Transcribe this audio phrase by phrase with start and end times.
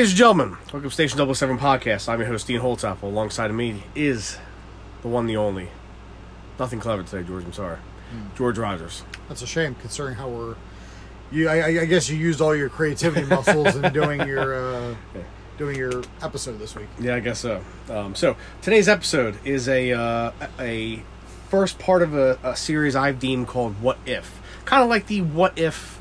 [0.00, 2.08] Ladies and gentlemen, welcome to Station 77 Podcast.
[2.08, 3.02] I'm your host, Dean Holtapple.
[3.02, 4.38] Alongside of me is
[5.02, 5.68] the one, the only.
[6.58, 7.44] Nothing clever today, George.
[7.44, 7.76] I'm sorry.
[8.34, 9.02] George Rogers.
[9.28, 10.54] That's a shame, considering how we're.
[11.30, 14.94] You, I, I- I guess you used all your creativity muscles in doing your uh,
[15.58, 16.88] doing your episode this week.
[16.98, 17.62] Yeah, I guess so.
[17.90, 21.02] Um, so today's episode is a uh, a
[21.50, 25.20] first part of a, a series I've deemed called "What If," kind of like the
[25.20, 25.99] "What If"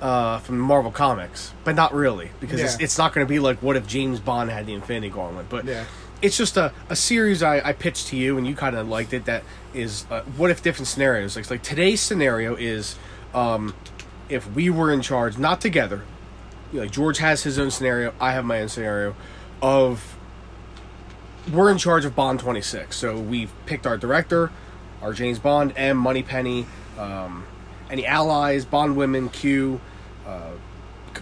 [0.00, 2.84] uh, from Marvel Comics, but not really because it's, Yeah.
[2.84, 5.64] it's not going to be like "What if James Bond had the Infinity Gauntlet," but
[5.66, 5.84] Yeah.
[6.22, 9.12] it's just a, a series I, I pitched to you and you kind of liked
[9.12, 9.24] it.
[9.26, 9.42] That
[9.74, 11.36] is, uh, what if different scenarios?
[11.36, 12.96] Like, like today's scenario is
[13.34, 13.74] um,
[14.28, 16.02] if we were in charge, not together.
[16.72, 19.14] Like George has his own scenario, I have my own scenario
[19.60, 20.16] of
[21.52, 22.96] we're in charge of Bond 26.
[22.96, 24.50] So we've picked our director,
[25.02, 26.66] our James Bond, M, Moneypenny,
[26.98, 27.44] um,
[27.90, 29.80] any allies, Bond women, Q,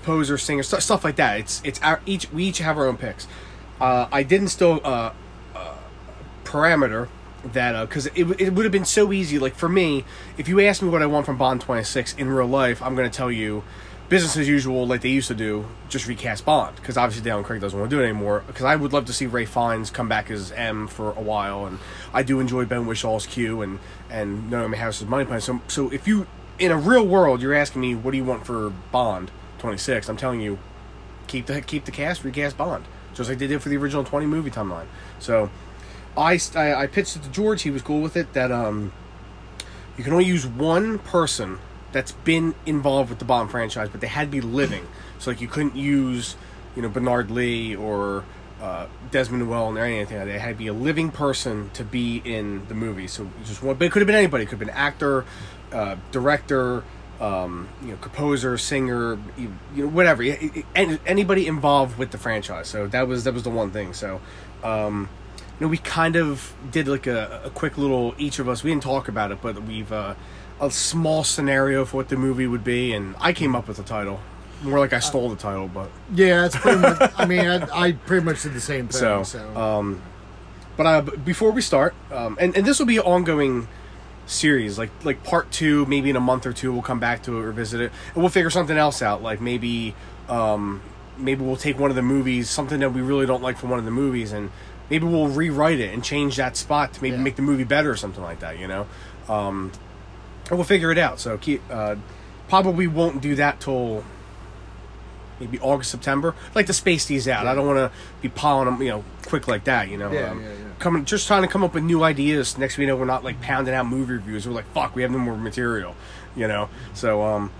[0.09, 1.39] composer, singer, st- stuff like that.
[1.39, 3.27] It's it's our each we each have our own picks.
[3.79, 5.13] Uh, I didn't still uh,
[5.55, 5.75] uh,
[6.45, 7.09] parameter
[7.53, 9.39] that because it, it would have been so easy.
[9.39, 10.05] Like for me,
[10.39, 13.11] if you ask me what I want from Bond 26 in real life, I'm to
[13.11, 13.63] tell you
[14.09, 16.77] business as usual, like they used to do, just recast Bond.
[16.77, 18.43] Because obviously Daniel Craig doesn't want to do it anymore.
[18.47, 21.67] Because I would love to see Ralph Fiennes come back as M for a while,
[21.67, 21.79] and
[22.15, 25.43] I do enjoy Ben Whishaw's Q and and Naomie Harris's Moneypenny.
[25.43, 26.27] So so if you
[26.59, 30.17] in a real world, you're asking me what do you want for Bond 26, I'm
[30.17, 30.59] telling you
[31.27, 34.27] keep the keep the cast, recast Bond, just like they did for the original 20
[34.27, 34.87] movie timeline.
[35.19, 35.51] So,
[36.17, 37.63] I, I I pitched it to George.
[37.63, 38.33] He was cool with it.
[38.33, 38.93] That um,
[39.97, 41.59] you can only use one person
[41.93, 44.87] that's been involved with the Bond franchise, but they had to be living.
[45.19, 46.37] So like you couldn't use
[46.77, 48.25] you know Bernard Lee or
[48.61, 50.19] uh, Desmond Llewellyn or anything.
[50.19, 50.41] like that.
[50.41, 53.07] Had to be a living person to be in the movie.
[53.07, 54.45] So just one, but it could have been anybody.
[54.45, 55.25] It could have been actor,
[55.73, 56.85] uh, director,
[57.21, 60.23] um, you know, composer, singer, you, you know, whatever.
[60.23, 62.69] It- it- any- anybody involved with the franchise.
[62.69, 63.93] So that was that was the one thing.
[63.93, 64.21] So.
[64.65, 65.09] Um,
[65.61, 68.63] you know, we kind of did like a, a quick little each of us.
[68.63, 70.15] We didn't talk about it, but we've uh,
[70.61, 73.83] a small scenario for what the movie would be, and I came up with the
[73.83, 74.21] title.
[74.63, 77.13] More like I stole the title, but Yeah, it's pretty much.
[77.17, 79.01] I mean, I, I pretty much did the same thing.
[79.01, 80.01] so, So, um,
[80.77, 83.67] but uh, b- before we start, um, and and this will be an ongoing
[84.29, 87.39] series, like like part two, maybe in a month or two, we'll come back to
[87.39, 89.23] it, revisit it, and we'll figure something else out.
[89.23, 89.95] Like maybe,
[90.29, 90.83] um,
[91.17, 93.79] maybe we'll take one of the movies, something that we really don't like from one
[93.79, 94.51] of the movies, and
[94.91, 97.23] maybe we'll rewrite it and change that spot to maybe Yeah.
[97.23, 98.59] make the movie better or something like that.
[98.59, 98.87] You know,
[99.29, 99.73] um,
[100.49, 101.21] and we'll figure it out.
[101.21, 101.97] So keep uh,
[102.49, 104.05] probably won't do that till
[105.41, 106.35] maybe August, September.
[106.51, 107.47] I'd like to space these out.
[107.47, 107.91] I don't want to
[108.21, 109.89] be piling them, you know, quick like that.
[109.89, 110.55] You know, Yeah, um, yeah, yeah.
[110.79, 112.59] Coming just trying to come up with new ideas.
[112.59, 114.47] Next, we know we're not like pounding out movie reviews.
[114.47, 115.95] We're like, fuck, we have no more material.
[116.37, 117.51] You know, so um,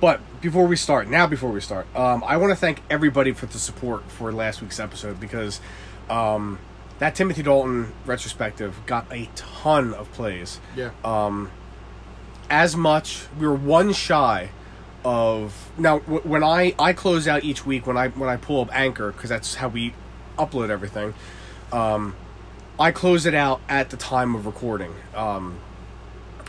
[0.00, 3.46] but before we start, now before we start, um, I want to thank everybody for
[3.46, 5.60] the support for last week's episode because
[6.10, 6.58] um,
[6.98, 10.90] that Timothy Dalton retrospective got a ton of plays yeah.
[11.04, 11.50] um,
[12.50, 13.26] as much.
[13.38, 14.50] We were one shy
[15.04, 16.00] of now.
[16.00, 19.12] W- when I I close out each week when I when I pull up Anchor
[19.12, 19.94] because that's how we
[20.38, 21.14] upload everything.
[21.72, 22.14] Um,
[22.78, 24.92] I close it out at the time of recording.
[25.14, 25.58] Um,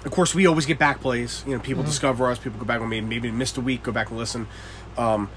[0.04, 1.44] of course, we always get back plays.
[1.48, 2.40] You know, people discover us.
[2.40, 4.48] People go back and maybe maybe missed a week, go back and listen.
[4.98, 5.30] Um,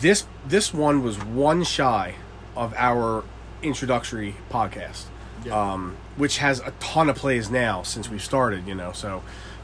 [0.00, 2.14] this this one was one shy
[2.56, 3.24] of our
[3.62, 5.04] introductory podcast,
[5.44, 5.72] Yeah.
[5.72, 8.66] um, which has a ton of plays now since we've started.
[8.66, 9.22] You know, so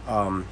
[0.09, 0.47] um,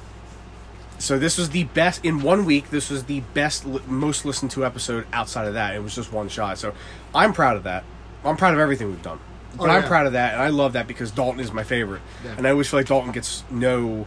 [0.97, 2.69] so this was the best in one week.
[2.69, 5.73] This was the best, most listened to episode outside of that.
[5.75, 6.57] It was just one shot.
[6.57, 6.73] So
[7.15, 7.83] I'm proud of that.
[8.25, 9.19] I'm proud of everything we've done.
[9.57, 9.87] But Oh, I'm yeah.
[9.87, 12.35] proud of that, and I love that because Dalton is my favorite, Yeah.
[12.37, 14.05] and I always feel like Dalton gets no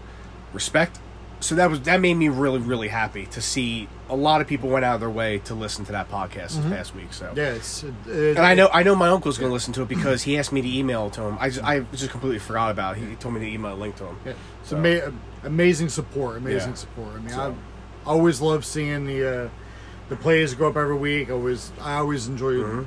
[0.53, 0.99] respect.
[1.41, 4.69] So that was that made me really really happy to see a lot of people
[4.71, 7.13] went out of their way to listen to that podcast this past week.
[7.13, 7.37] So Mm-hmm.
[7.37, 7.83] Yeah, it's.
[7.83, 10.23] It, it, and I know I know my uncle's going to listen to it because
[10.23, 11.37] he asked me to email it to him.
[11.41, 13.01] I just, I just completely forgot about it.
[13.09, 14.17] He told me to email a link to him.
[14.25, 14.33] Yeah.
[14.61, 15.13] It's So- ama-
[15.43, 16.37] amazing support.
[16.37, 16.75] Amazing Yeah.
[16.77, 17.09] support.
[17.17, 17.57] I mean, So-
[18.07, 19.49] I always love seeing the uh,
[20.11, 21.29] the plays go up every week.
[21.29, 22.83] I always I always enjoy Mm-hmm.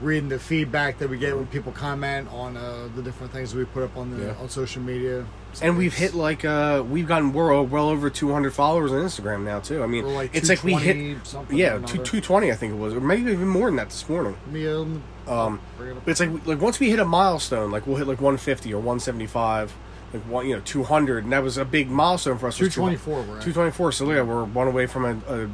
[0.00, 3.64] Reading the feedback that we get when people comment on uh, the different things we
[3.66, 4.34] put up on the Yeah.
[4.40, 5.26] on social media.
[5.52, 9.42] So And we've hit like uh we've gotten we're well over 200 followers on Instagram
[9.44, 9.82] now too.
[9.82, 10.94] I mean, like it's like we hit
[11.24, 14.08] 220 yeah, two, 220 I think it was or maybe even more than that this
[14.08, 14.36] morning.
[14.50, 16.04] me, um, Um bring it up.
[16.04, 18.78] but it's like like once we hit a milestone, like we'll hit like 150 or
[18.78, 19.74] 175,
[20.14, 22.56] like one you know 200 and that was a big milestone for us.
[22.56, 23.42] 224 we're at.
[23.42, 23.92] 224.
[23.92, 25.50] So yeah, we're one away from a, a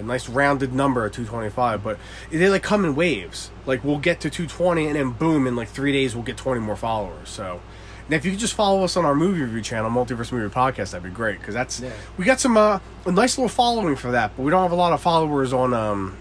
[0.00, 1.82] a nice rounded number at 225.
[1.84, 1.98] But
[2.30, 3.50] they like come in waves.
[3.66, 6.60] Like we'll get to 220 and then boom, in like three days we'll get 20
[6.60, 7.28] more followers.
[7.28, 7.60] So.
[8.06, 10.90] And if you could just follow us on our movie review channel, Multiverse Movie Podcast,
[10.90, 11.92] that'd be great because that's Yeah.
[12.18, 14.74] we got some uh, a nice little following for that, but we don't have a
[14.74, 16.16] lot of followers on um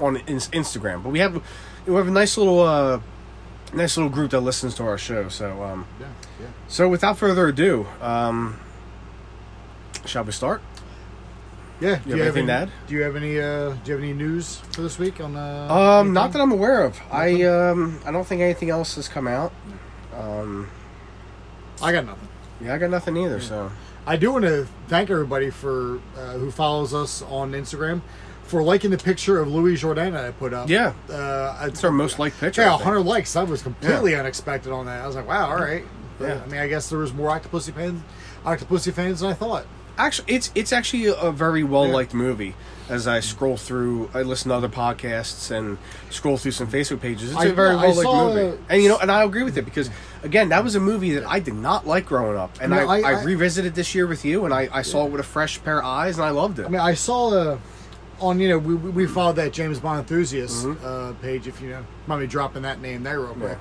[0.00, 1.00] on in- Instagram.
[1.04, 1.40] But we have
[1.86, 2.98] we have a nice little uh,
[3.72, 5.28] nice little group that listens to our show.
[5.28, 6.06] So um, Yeah,
[6.40, 6.46] yeah.
[6.66, 8.58] so without further ado, um,
[10.04, 10.60] shall we start?
[11.82, 11.98] Yeah.
[12.06, 12.70] You have anything to any, add?
[12.86, 13.40] Do you have any?
[13.40, 15.36] Uh, do you have any news for this week on?
[15.36, 16.98] Uh, Um, not that I'm aware of.
[17.10, 19.52] I um, I don't think anything else has come out.
[20.16, 20.68] Um,
[21.82, 22.28] I got nothing.
[22.60, 23.40] yeah, I got nothing either.
[23.40, 23.70] So
[24.06, 28.02] I do want to thank everybody for uh, who follows us on Instagram
[28.44, 30.68] for liking the picture of Louis Jourdan that I put up.
[30.68, 32.62] yeah, uh, it's our most liked picture.
[32.62, 33.32] Yeah, I 100 likes.
[33.32, 35.02] That was completely unexpected on that.
[35.02, 35.84] I was like, wow, all right.
[36.18, 36.42] But, Yeah.
[36.44, 38.02] I mean, I guess there was more Octopussy fans,
[38.44, 39.64] Octopussy fans than I thought.
[39.98, 42.54] Actually, it's it's actually a very well liked movie.
[42.88, 45.78] As I scroll through, I listen to other podcasts and
[46.10, 47.30] scroll through some Facebook pages.
[47.30, 49.56] It's I- a very well liked movie, a- and you know, and I agree with
[49.56, 49.88] it because
[50.22, 52.80] again, that was a movie that I did not like growing up, and I I,
[52.80, 55.20] mean, I, I- I- revisited this year with you, and I, I saw it with
[55.20, 56.66] a fresh pair of eyes, and I loved it.
[56.66, 57.58] I mean, I saw uh,
[58.20, 60.84] on you know we, we we followed that James Bond enthusiast Mm-hmm.
[60.84, 61.46] uh, page.
[61.46, 63.58] If you know, mind me dropping that name there real quick.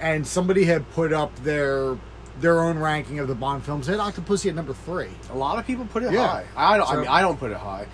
[0.00, 1.96] And somebody had put up their
[2.40, 3.86] their own ranking of the Bond films.
[3.86, 5.08] They had Octopussy at number three.
[5.30, 6.26] a lot of people put it Yeah.
[6.26, 6.44] high.
[6.56, 6.86] I don't.
[6.88, 7.86] I So- mean, I don't put it high,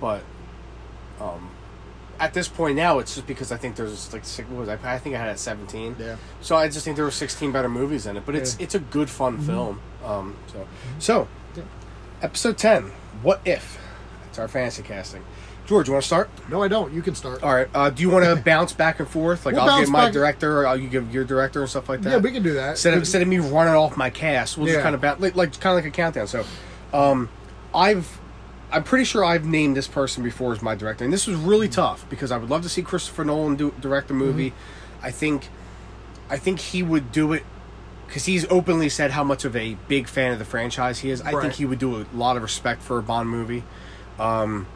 [0.00, 0.22] but
[1.20, 1.50] um,
[2.18, 4.94] at this point now, it's just because I think there's like six, what was I?
[4.94, 5.96] I think I had it at seventeen.
[5.98, 6.16] Yeah.
[6.40, 8.64] So I just think there were sixteen better movies in it, but it's Yeah.
[8.64, 9.80] it's a good fun film.
[10.04, 10.66] Um, so
[10.98, 11.62] so Yeah.
[12.22, 12.92] episode ten.
[13.22, 13.78] What if?
[14.30, 15.22] It's our fantasy casting.
[15.70, 16.28] George, you want to start?
[16.48, 16.92] No, I don't.
[16.92, 17.44] You can start.
[17.44, 17.68] All right.
[17.72, 19.46] Uh, do you want to bounce back and forth?
[19.46, 21.70] Like We'll I'll bounce give my back- director, or I'll you give your director and
[21.70, 22.10] stuff like that.
[22.10, 22.70] Yeah, we can do that.
[22.70, 24.82] Instead of, instead of me running off my cast, we'll just Yeah.
[24.82, 26.26] kind of bounce, like, like kind of like a countdown.
[26.26, 26.44] So,
[26.92, 27.28] um,
[27.72, 28.18] I've
[28.72, 31.68] I'm pretty sure I've named this person before as my director, and this was really
[31.68, 34.50] tough because I would love to see Christopher Nolan do direct a movie.
[34.50, 35.06] Mm-hmm.
[35.06, 35.50] I think
[36.28, 37.44] I think he would do it
[38.08, 41.20] because he's openly said how much of a big fan of the franchise he is.
[41.22, 41.42] I Right.
[41.42, 43.62] think he would do a lot of respect for a Bond movie.
[44.18, 44.66] Um,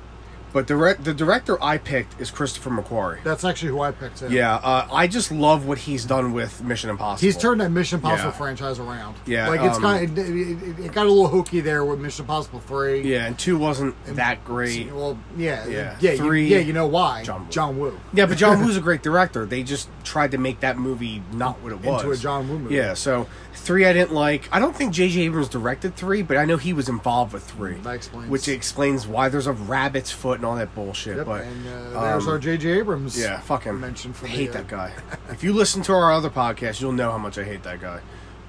[0.54, 3.22] but the the director I picked is Christopher McQuarrie.
[3.24, 4.20] That's actually who I picked.
[4.20, 4.30] Too.
[4.30, 7.26] Yeah, uh, I just love what he's done with Mission Impossible.
[7.26, 8.36] He's turned that Mission Impossible Yeah.
[8.36, 9.16] franchise around.
[9.26, 11.98] Yeah, like it's um, kind of it, it, it got a little hokey there with
[12.00, 13.02] Mission Impossible three.
[13.02, 14.92] Yeah, and two wasn't that great.
[14.92, 15.96] Well, yeah, Yeah.
[16.00, 16.62] yeah, Three, You, yeah.
[16.62, 17.24] You know why?
[17.24, 17.50] John Woo.
[17.50, 18.00] John Woo.
[18.12, 19.44] Yeah, but John Woo's a great director.
[19.46, 22.02] They just tried to make that movie not what it was.
[22.02, 22.76] Into a John Woo movie.
[22.76, 24.48] Yeah, so three I didn't like.
[24.52, 25.22] I don't think J.J.
[25.22, 27.74] Abrams directed three, but I know he was involved with three.
[27.74, 31.16] That explains- Which explains why there's a rabbit's foot and all that bullshit.
[31.16, 31.66] Yep, But and
[31.96, 32.68] uh, there's um, our J.J.
[32.78, 33.18] Abrams.
[33.18, 33.80] yeah, fuck him.
[33.80, 34.92] Mention for I the, hate uh, that guy.
[35.30, 38.00] if you listen to our other podcast, you'll know how much I hate that guy.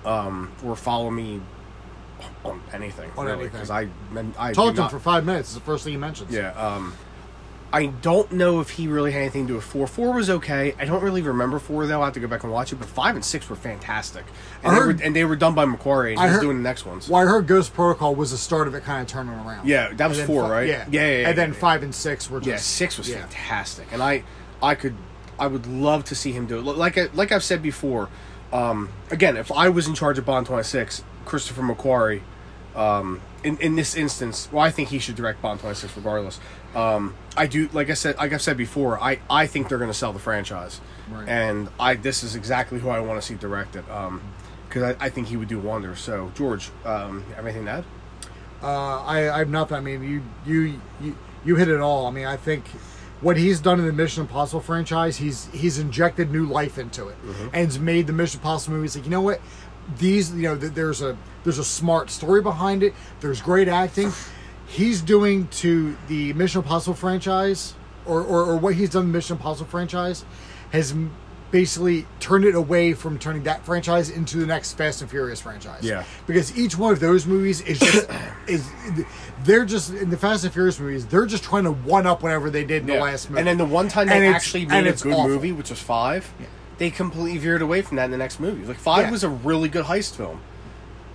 [0.05, 1.41] Um, or follow me
[2.43, 3.11] on anything.
[3.17, 3.51] On really, anything.
[3.53, 3.87] Because I,
[4.37, 5.49] I Talked to him for five minutes.
[5.49, 6.31] It's the first thing he mentions.
[6.31, 6.51] Yeah.
[6.51, 6.93] Um,
[7.75, 9.85] I don't know if he really had anything to do with four.
[9.85, 10.73] Four was okay.
[10.79, 12.01] I don't really remember four though.
[12.01, 12.77] I have to go back and watch it.
[12.77, 14.23] But five and six were fantastic,
[14.63, 16.11] and, I they, were, and they were done by McQuarrie.
[16.11, 17.09] And I he's heard- doing the next ones.
[17.09, 19.67] Well, I heard Ghost Protocol was the start of it kind of turning around.
[19.67, 20.67] Yeah, that was four, fi- right?
[20.69, 21.59] Yeah, Yeah, yeah, yeah, And then yeah.
[21.59, 23.17] five and six were just Yeah, six was yeah.
[23.25, 24.23] fantastic, and I,
[24.63, 24.95] I could,
[25.37, 26.61] I would love to see him do it.
[26.63, 28.07] Like, I, like I've said before,
[28.53, 32.21] um, again, if I was in charge of Bond twenty six, Christopher McQuarrie,
[32.73, 36.39] um, in in this instance, well, I think he should direct Bond twenty six regardless.
[36.75, 39.89] Um, I do, like I said, like I've said before, I, I think they're going
[39.89, 41.27] to sell the franchise, Right.
[41.27, 43.89] and I this is exactly who I want to see direct it.
[43.89, 44.21] Um,
[44.67, 45.99] because I, I think he would do wonders.
[45.99, 47.83] So, George, um, you have anything to add?
[48.61, 49.77] Uh, I, I have nothing.
[49.77, 52.07] I mean, you, you, you, you hit it all.
[52.07, 52.65] I mean, I think
[53.21, 57.15] what he's done in the Mission Impossible franchise, he's he's injected new life into it,
[57.25, 57.47] Mm-hmm.
[57.53, 59.39] and it's made the Mission Impossible movies like you know what,
[59.97, 62.93] these you know th- there's a there's a smart story behind it.
[63.21, 64.11] There's great acting.
[64.67, 67.73] He's doing to the Mission Impossible franchise,
[68.05, 70.25] or or, or what he's done the Mission Impossible franchise,
[70.71, 70.93] has
[71.51, 75.83] basically turned it away from turning that franchise into the next Fast and Furious franchise
[75.83, 76.03] Yeah.
[76.27, 78.09] because each one of those movies is just
[78.47, 78.67] is
[79.43, 82.49] they're just in the Fast and Furious movies they're just trying to one up whatever
[82.49, 84.87] they did in the last movie And then the one time And they actually made
[84.87, 85.27] a good awful.
[85.29, 86.29] movie, which was five,
[86.77, 88.65] they completely veered away from that in the next movie.
[88.65, 89.11] Like five Yeah.
[89.11, 90.41] was a really good heist film.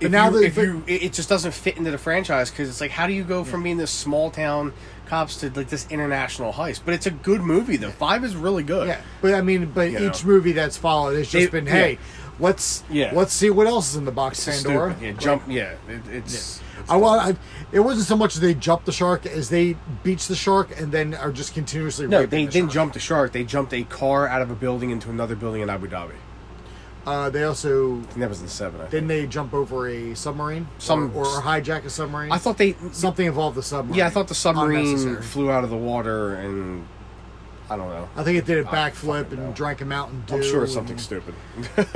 [0.01, 2.69] If now you, if but- you, it it just doesn't fit into the franchise because
[2.69, 4.73] it's like, how do you go from being this small town
[5.05, 6.81] cops to like this international heist?
[6.85, 7.91] But it's a good movie though.
[7.91, 8.87] Five is really good.
[8.87, 10.31] yeah but I mean but You each know.
[10.31, 11.71] movie that's followed has just They- been yeah.
[11.73, 11.97] hey
[12.39, 13.11] let's Yeah.
[13.13, 15.03] let's see what else is in the box It's Pandora stupid.
[15.05, 15.43] Yeah, Like, jump.
[15.47, 16.61] Yeah, it, it's.
[16.89, 17.35] I, well, I,
[17.71, 21.13] it wasn't so much they jumped the shark as they beach the shark and then
[21.13, 22.73] are just continuously No, they the didn't shark.
[22.73, 23.31] jump the shark.
[23.33, 26.13] They jumped a car out of a building into another building in Abu Dhabi.
[27.05, 28.79] Uh, they also I think that was in seven.
[28.79, 28.91] I think.
[28.91, 32.31] didn't they jump over a submarine Some- or, or hijack a submarine?
[32.31, 32.75] I thought they.
[32.91, 33.97] something involved the submarine.
[33.97, 35.21] Yeah, I thought the submarine Unnecessary.
[35.23, 36.85] flew out of the water and
[37.69, 38.07] I don't know.
[38.15, 39.53] I think it did a I backflip fucking and know.
[39.53, 40.35] drank a Mountain Dew.
[40.35, 41.33] I'm sure it's something and, stupid.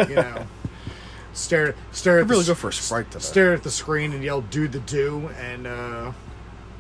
[0.09, 0.47] You know,
[1.33, 3.24] stare stare at I'd really the, go for a sprite today.
[3.24, 6.12] stare at the screen and yell "Do the Dew" and uh,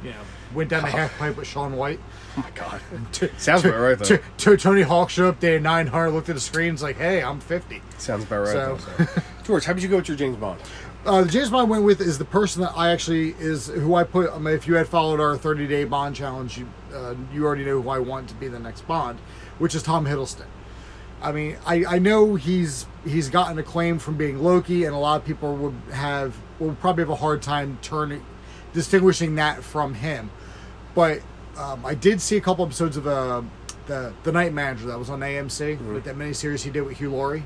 [0.03, 0.15] you know
[0.55, 1.99] went down the half pipe with Shaun White.
[2.37, 2.81] Oh my god.
[3.37, 3.97] Sounds about right,
[4.37, 4.55] though.
[4.55, 7.81] Tony Hawk showed up day nine hundred, looked at the screen, like, "Hey, I'm 50."
[7.97, 8.53] Sounds about right.
[8.53, 9.21] So- though, so.
[9.43, 10.59] George, how did you go with your James Bond?
[11.05, 13.93] Uh, the James Bond I went with is the person that I actually is who
[13.93, 14.31] I put.
[14.31, 17.63] I mean, if you had followed our 30 day Bond challenge, you uh, you already
[17.63, 19.19] know who I want to be the next Bond,
[19.59, 20.47] which is Tom Hiddleston.
[21.21, 25.21] I mean, I, I know he's he's gotten acclaim from being Loki, and a lot
[25.21, 28.25] of people would have will probably have a hard time turning
[28.73, 30.29] distinguishing that from him.
[30.95, 31.19] But
[31.57, 33.41] um, I did see a couple episodes of uh,
[33.87, 35.93] the the Night Manager that was on AMC, Mm-hmm.
[35.93, 37.45] like that miniseries he did with Hugh Laurie,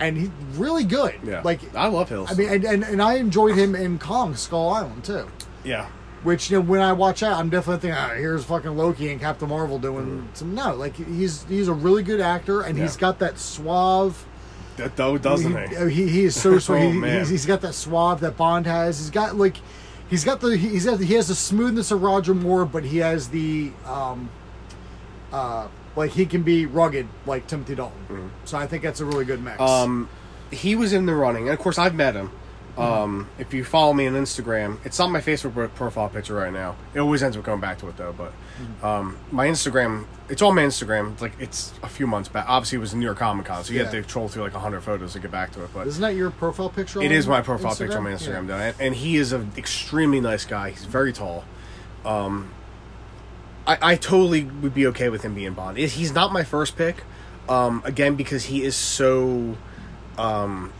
[0.00, 1.14] and he's really good.
[1.24, 1.42] Yeah.
[1.44, 2.30] like I love Hills.
[2.32, 5.28] I mean, and, and, and I enjoyed him in Kong Skull Island too.
[5.64, 5.88] yeah.
[6.22, 9.20] Which you know, when I watch that, I'm definitely thinking, ah, here's fucking Loki and
[9.20, 10.36] Captain Marvel doing Mm.
[10.36, 10.54] some.
[10.56, 14.24] No, like he's he's a really good actor, and he's got that suave.
[14.76, 16.08] That though doesn't he, he?
[16.08, 16.24] he?
[16.24, 16.96] Is so suave.
[16.96, 18.98] Oh, he, he's, he's got that suave that Bond has.
[18.98, 19.56] He's got like,
[20.08, 22.98] he's got the he's got the, he has the smoothness of Roger Moore, but he
[22.98, 24.30] has the um,
[25.32, 28.30] uh, like he can be rugged like Timothy Dalton.
[28.44, 29.58] So I think that's a really good mix.
[29.58, 29.90] Mm-hmm.
[29.90, 30.08] Um,
[30.50, 32.30] he was in the running, and of course I've met him.
[32.78, 36.76] Um, if you follow me on Instagram, it's not my Facebook profile picture right now.
[36.92, 38.12] It always ends up going back to it though.
[38.12, 38.32] But
[38.86, 41.12] um, my Instagram, it's on my Instagram.
[41.14, 42.44] It's like it's a few months back.
[42.48, 44.52] Obviously, it was in New York Comic Con, so you have to troll through like
[44.52, 45.70] hundred photos to get back to it.
[45.72, 47.00] But Isn't that your profile picture?
[47.00, 48.16] It is my profile picture on my Yeah.
[48.16, 50.70] Instagram, though, and, and he is an extremely nice guy.
[50.70, 51.44] He's very tall.
[52.04, 52.50] Um,
[53.66, 55.76] I, I totally would be okay with him being Bond.
[55.78, 57.02] He's not my first pick,
[57.48, 59.56] um, again because he is so
[60.18, 60.72] um,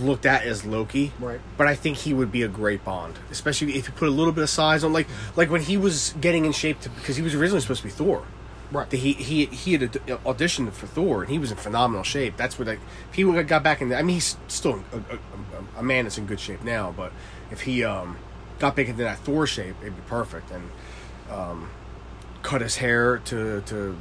[0.00, 1.12] looked at as Loki.
[1.18, 1.40] Right.
[1.56, 4.32] But I think he would be a great Bond, especially if you put a little
[4.32, 7.22] bit of size on, like like when he was getting in shape to, because he
[7.22, 8.24] was originally supposed to be Thor.
[8.72, 8.90] Right.
[8.90, 12.36] He he he had auditioned for Thor, and he was in phenomenal shape.
[12.36, 13.90] That's what I, if he would- got back in.
[13.90, 16.92] The, I mean, he's still a, a, a, a man that's in good shape now,
[16.96, 17.12] but
[17.52, 18.16] if he um,
[18.58, 20.50] got back into that Thor shape, it'd be perfect.
[20.50, 20.70] And
[21.30, 21.70] um,
[22.42, 23.96] cut his hair to to.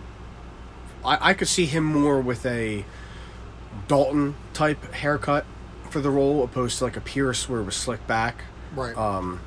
[1.04, 2.86] I, I could see him more with a
[3.88, 5.46] Dalton type haircut
[5.96, 8.44] for the role, opposed to like a Pierce where it was slicked back
[8.76, 8.98] Right.
[8.98, 9.40] um,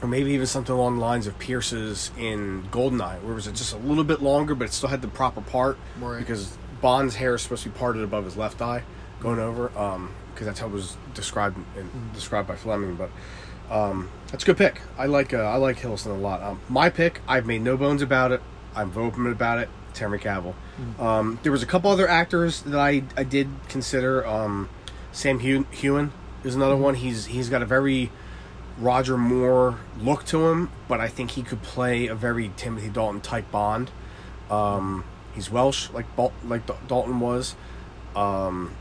[0.00, 3.74] or maybe even something along the lines of Pierce's in Goldeneye, where it was just
[3.74, 5.76] a little bit longer, but it still had the proper part.
[6.00, 6.18] Right.
[6.20, 8.82] Because Bond's hair is supposed to be parted above his left eye,
[9.20, 12.94] going over, um, because that's how it was described in, described by Fleming.
[12.96, 13.10] But
[13.70, 14.80] um, that's a good pick.
[14.96, 16.42] I like uh, I like Hiddleston a lot.
[16.42, 18.40] Um, my pick, I've made no bones about it.
[18.74, 19.68] I'm open about it.
[19.90, 20.54] It's Henry Cavill.
[20.98, 24.26] Um, there was a couple other actors that I, I did consider.
[25.14, 26.10] Sam Hew- Heughan
[26.44, 26.94] is another one.
[26.96, 28.10] He's he's got a very
[28.78, 33.20] Roger Moore look to him, but I think he could play a very Timothy Dalton
[33.22, 33.90] type Bond.
[34.50, 35.04] Um,
[35.34, 37.54] he's Welsh, like Bal- like Dalton was.
[38.14, 38.72] Um,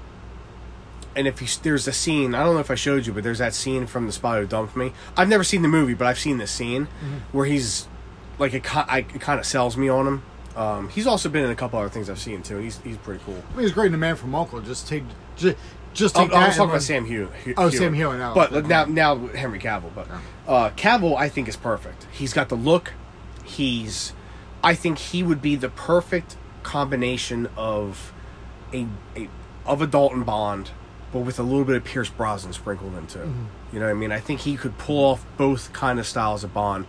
[1.16, 3.38] and if you, there's a scene, I don't know if I showed you, but there's
[3.38, 4.92] that scene from The Spy Who Dumped Me.
[5.16, 6.88] I've never seen the movie, but I've seen this scene
[7.32, 7.88] where he's
[8.40, 10.24] like it, I, it kind of sells me on him.
[10.56, 12.58] Um, he's also been in a couple other things I've seen too.
[12.58, 13.42] He's he's pretty cool.
[13.52, 14.60] I mean, he's great in The Man from Uncle.
[14.62, 15.04] Just take,
[15.36, 15.56] just,
[15.94, 17.30] just Oh, I was talking about Sam Hew.
[17.44, 18.68] Hew- Oh, Sam Heughan, oh, But okay.
[18.68, 19.92] now, now Henry Cavill.
[19.94, 20.08] But
[20.48, 22.08] uh, Cavill, I think is perfect.
[22.12, 22.94] He's got the look.
[23.44, 24.14] He's,
[24.64, 28.14] I think he would be the perfect combination of
[28.74, 29.30] a, a
[29.66, 30.72] of a Dalton Bond,
[31.12, 33.22] but with a little bit of Pierce Brosnan sprinkled into.
[33.22, 33.28] it.
[33.72, 34.12] You know what I mean?
[34.12, 36.86] I think he could pull off both kind of styles of Bond.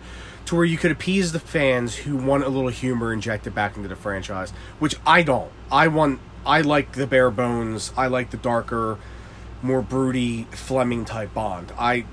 [0.47, 3.87] To where you could appease the fans who want a little humor injected back into
[3.89, 5.51] the franchise, which I don't.
[5.71, 6.19] I want.
[6.45, 7.91] I like the bare bones.
[7.97, 8.97] I like the darker,
[9.61, 11.71] more broody Fleming type Bond.
[11.77, 12.05] I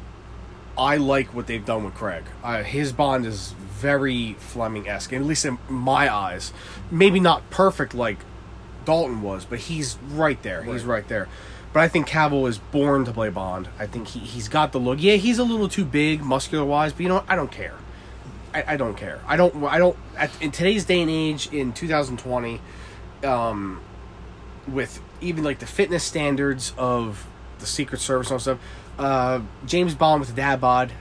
[0.77, 2.25] I like what they've done with Craig.
[2.43, 6.53] Uh, his Bond is very Fleming esque, at least in my eyes.
[6.91, 8.19] Maybe not perfect like
[8.85, 10.63] Dalton was, but he's right there.
[10.63, 11.29] He's right there.
[11.73, 13.69] But I think Cavill is born to play Bond.
[13.79, 15.03] I think he he's got the look.
[15.03, 17.27] Yeah, he's a little too big, muscular wise, but you know what?
[17.29, 17.75] I don't care.
[18.55, 19.21] I, I don't care.
[19.27, 19.65] I don't.
[19.65, 19.97] I don't.
[20.17, 22.61] At, in today's day and age, in 2020,
[23.25, 23.81] um,
[24.69, 27.27] with even like the fitness standards of
[27.59, 28.59] the Secret Service and all stuff,
[28.99, 30.93] uh, James Bond with a dad bod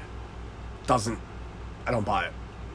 [0.87, 1.19] doesn't.
[1.85, 2.33] I don't buy it.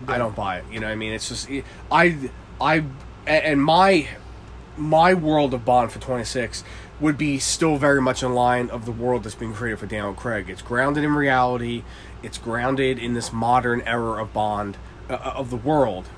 [0.08, 0.64] I don't buy it.
[0.70, 1.12] You know what I mean?
[1.12, 1.48] It's just
[1.90, 2.84] I I
[3.26, 4.08] and my
[4.76, 6.62] my world of Bond for 26
[7.00, 10.14] would be still very much in line of the world that's being created for Daniel
[10.14, 10.48] Craig.
[10.48, 11.82] It's grounded in reality.
[12.22, 14.76] It's grounded in this modern era of Bond
[15.08, 16.08] uh, of the world.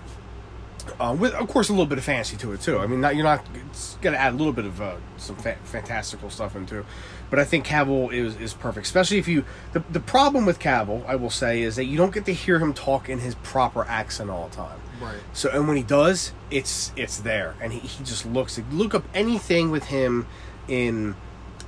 [0.99, 2.79] Uh, with of course a little bit of fantasy to it too.
[2.79, 5.59] I mean, not, you're not it's to add a little bit of uh, some fa-
[5.65, 6.81] fantastical stuff into.
[6.81, 6.87] it.
[7.31, 9.45] But I think Cavill is is perfect, especially if you.
[9.73, 12.59] The the problem with Cavill, I will say, is that you don't get to hear
[12.59, 14.81] him talk in his proper accent all the time.
[15.01, 15.19] Right.
[15.33, 18.61] So and when he does, it's it's there, and he, he just looks.
[18.73, 20.27] Look up anything with him
[20.69, 21.15] in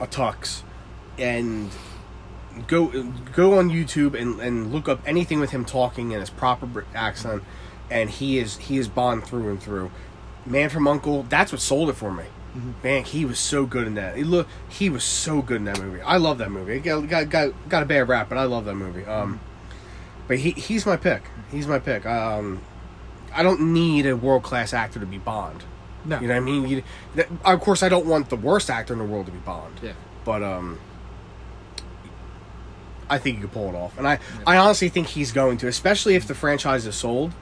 [0.01, 0.63] a tux,
[1.19, 1.71] and
[2.67, 2.89] go
[3.35, 7.43] go on YouTube and, and look up anything with him talking in his proper accent,
[7.91, 9.91] and he is he is Bond through and through.
[10.47, 12.25] Man from Uncle, that's what sold it for me.
[12.83, 14.17] Man, he was so good in that.
[14.17, 16.01] He look, he was so good in that movie.
[16.01, 16.77] I love that movie.
[16.77, 19.05] It got got got, got a bad rap, but I love that movie.
[19.05, 19.41] Um,
[20.27, 21.23] but he he's my pick.
[21.51, 22.07] He's my pick.
[22.07, 22.61] Um,
[23.33, 25.65] I don't need a world class actor to be Bond.
[26.05, 26.19] No.
[26.19, 26.69] You know what I mean?
[26.69, 26.83] You,
[27.15, 29.79] that, of course, I don't want the worst actor in the world to be Bond.
[29.83, 29.93] Yeah.
[30.25, 30.81] But um,
[33.09, 35.69] I think he could pull it off, and I I honestly think he's going to,
[35.69, 37.33] especially if the franchise is sold.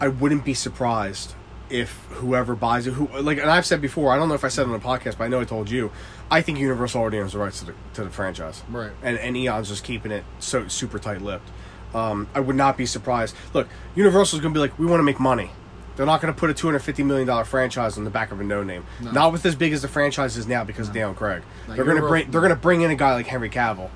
[0.00, 1.34] I wouldn't be surprised
[1.70, 4.48] if whoever buys it, who like, and I've said before, I don't know if I
[4.48, 5.90] said on the podcast, but I know I told you.
[6.30, 8.92] I think Universal already owns the rights to the to the franchise, Right.
[9.02, 11.48] And and Eon's just keeping it so super tight lipped.
[11.94, 13.36] Um, I would not be surprised.
[13.52, 15.50] Look, Universal's going to be like, we want to make money.
[15.96, 18.32] They're not going to put a two hundred fifty million dollar franchise on the back
[18.32, 18.84] of a no name.
[19.00, 19.12] No.
[19.12, 21.42] Not with as big as the franchise is now because of Daniel Craig.
[21.68, 23.90] No, they're going to bring they're going to bring in a guy like Henry Cavill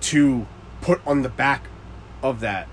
[0.00, 0.46] to
[0.80, 1.64] put on the back
[2.22, 2.68] of that.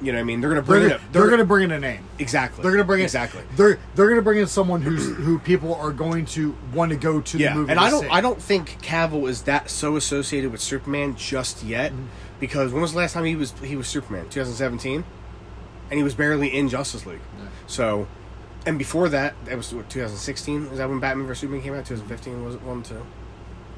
[0.00, 0.40] You know what I mean?
[0.40, 1.12] They're going to They're bring gonna, it.
[1.12, 2.04] they're gonna bring in a name.
[2.20, 2.62] exactly.
[2.62, 3.42] They're gonna bring in exactly.
[3.56, 7.20] They're they're gonna bring in someone who's who people are going to want to go
[7.20, 7.70] to Yeah, the movie.
[7.72, 8.08] and I don't see.
[8.08, 12.04] I don't think Cavill is that so associated with Superman just yet, Mm-hmm.
[12.38, 14.24] because when was the last time he was he was Superman?
[14.28, 15.04] 2017,
[15.90, 17.18] and he was barely in Justice League.
[17.36, 17.46] Yeah.
[17.66, 18.06] So,
[18.66, 20.66] and before that, that was what 2016.
[20.66, 21.84] Is that when Batman vs Superman came out?
[21.86, 23.04] 2015 was it one two?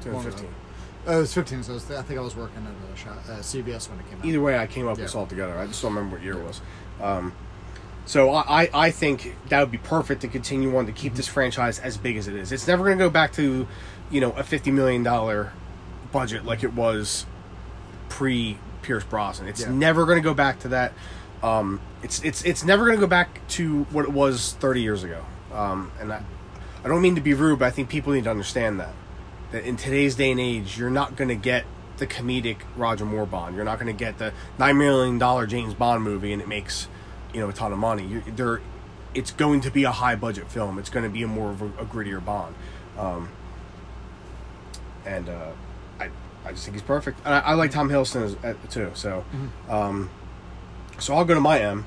[0.01, 0.47] 2015.
[1.07, 3.17] Uh, it was 15, so I, was I think I was working at a shop,
[3.27, 4.25] uh, CVS when it came out.
[4.25, 5.05] Either way, I came up with Yeah.
[5.05, 5.57] this all together.
[5.57, 6.61] I just don't remember what year it was.
[7.01, 7.33] Um,
[8.05, 11.27] so I, I, I think that would be perfect to continue on to keep this
[11.27, 12.51] franchise as big as it is.
[12.51, 13.67] It's never going to go back to,
[14.11, 15.53] you know, a fifty million dollar
[16.11, 17.25] budget like it was
[18.09, 19.47] pre Pierce Brosnan.
[19.47, 19.71] It's Yeah.
[19.71, 20.93] never going to go back to that.
[21.41, 25.03] Um, it's it's it's never going to go back to what it was thirty years
[25.03, 25.23] ago.
[25.53, 26.23] Um, and I,
[26.83, 28.93] I don't mean to be rude, but I think people need to understand that
[29.51, 31.65] that in today's day and age, you're not going to get
[31.97, 33.55] the comedic Roger Moore Bond.
[33.55, 36.87] You're not going to get the nine million dollar James Bond movie and it makes
[37.33, 38.05] you know a ton of money.
[38.07, 38.61] You're, there,
[39.13, 40.79] it's going to be a high budget film.
[40.79, 42.55] It's going to be a more of a, a grittier Bond,
[42.97, 43.29] um,
[45.05, 45.51] and uh,
[45.99, 46.09] I
[46.45, 47.19] I just think he's perfect.
[47.25, 48.91] And I, I like Tom Hiddleston as, uh, too.
[48.93, 49.23] So,
[49.69, 50.09] um,
[50.97, 51.85] so I'll go to my M.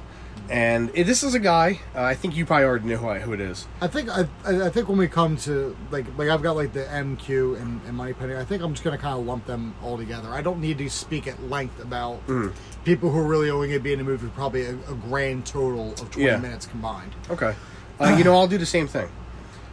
[0.51, 1.81] And it, this is a guy.
[1.95, 3.67] Uh, I think you probably already know who, I, who it is.
[3.81, 6.85] I think I, I think when we come to like like I've got like the
[6.85, 10.29] MQ and, and Moneypenny, I think I'm just gonna kind of lump them all together.
[10.29, 12.53] I don't need to speak at length about Mm.
[12.85, 15.47] people who are really only gonna be in the movie for probably a, a grand
[15.47, 16.37] total of 20 Yeah.
[16.37, 17.13] minutes combined.
[17.31, 17.55] Okay.
[18.01, 19.09] Uh, you know, I'll do the same thing.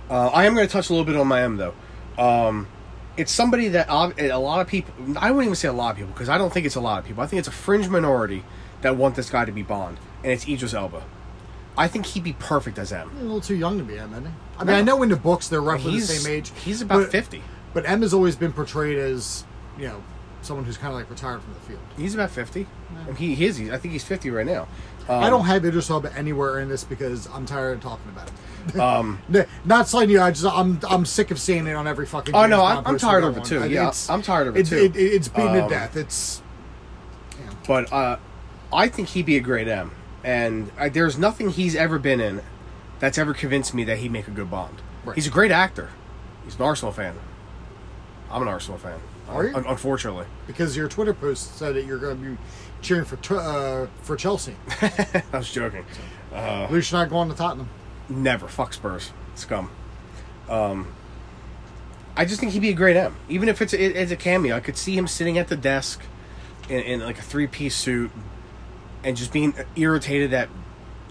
[0.09, 1.73] Uh, I am going to touch a little bit on my M though.
[2.17, 2.67] Um,
[3.17, 4.93] it's somebody that a lot of people.
[5.17, 6.99] I wouldn't even say a lot of people because I don't think it's a lot
[6.99, 7.23] of people.
[7.23, 8.43] I think it's a fringe minority
[8.81, 11.03] that want this guy to be Bond, and it's Idris Elba.
[11.77, 13.09] I think he'd be perfect as M.
[13.17, 14.31] A little too young to be M, isn't he?
[14.59, 14.75] I mean.
[14.75, 16.51] I know in the books they're roughly the He's same age.
[16.63, 17.41] He's about but- fifty.
[17.73, 19.45] But M has always been portrayed as,
[19.77, 20.03] you know,
[20.41, 21.79] someone who's kind of like retired from the field.
[21.95, 22.67] He's about fifty.
[23.07, 23.59] And he, he is.
[23.71, 24.67] I think he's fifty right now.
[25.07, 28.27] Um, I don't have Idris Elba anywhere in this because I'm tired of talking about
[28.27, 28.33] it.
[28.79, 30.21] Um, N- Not slighting you.
[30.21, 32.35] I just I'm I'm sick of seeing it on every fucking.
[32.35, 33.59] Oh, James no, I'm- I'm poster tired of it too.
[33.63, 34.75] I- Yeah, it's- I'm tired of it too.
[34.77, 35.95] It, it's beaten to Um, death.
[35.97, 36.43] It's.
[37.39, 37.49] yeah.
[37.65, 38.17] but uh,
[38.71, 39.89] I think he'd be a great M.
[40.23, 42.41] And I, there's nothing he's ever been in
[42.99, 44.81] that's ever convinced me that he'd make a good Bond.
[45.03, 45.15] Right.
[45.15, 45.89] He's a great actor.
[46.45, 47.15] He's an Arsenal fan.
[48.29, 48.99] I'm an Arsenal fan.
[49.27, 49.55] Are you?
[49.55, 50.25] Un- unfortunately.
[50.47, 52.37] because your Twitter post said that you're going to be
[52.81, 54.55] cheering for uh, for Chelsea.
[54.81, 55.85] I was joking.
[56.33, 57.69] Uh, least you're not going to Tottenham.
[58.09, 58.47] never.
[58.47, 59.11] Fuck Spurs.
[59.35, 59.69] Scum.
[60.49, 60.93] Um,
[62.15, 63.15] I just think he'd be a great M.
[63.29, 66.01] Even if it's a, it's a cameo, I could see him sitting at the desk
[66.69, 68.11] in, in like a three piece suit
[69.03, 70.49] and just being irritated at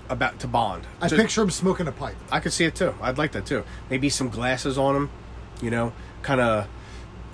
[0.09, 0.87] about to Bond.
[1.01, 2.17] I Just- picture him smoking a pipe.
[2.31, 2.95] I could see it too.
[3.01, 3.65] I'd like that too.
[3.89, 5.11] Maybe some glasses on him,
[5.63, 6.69] you know, kind of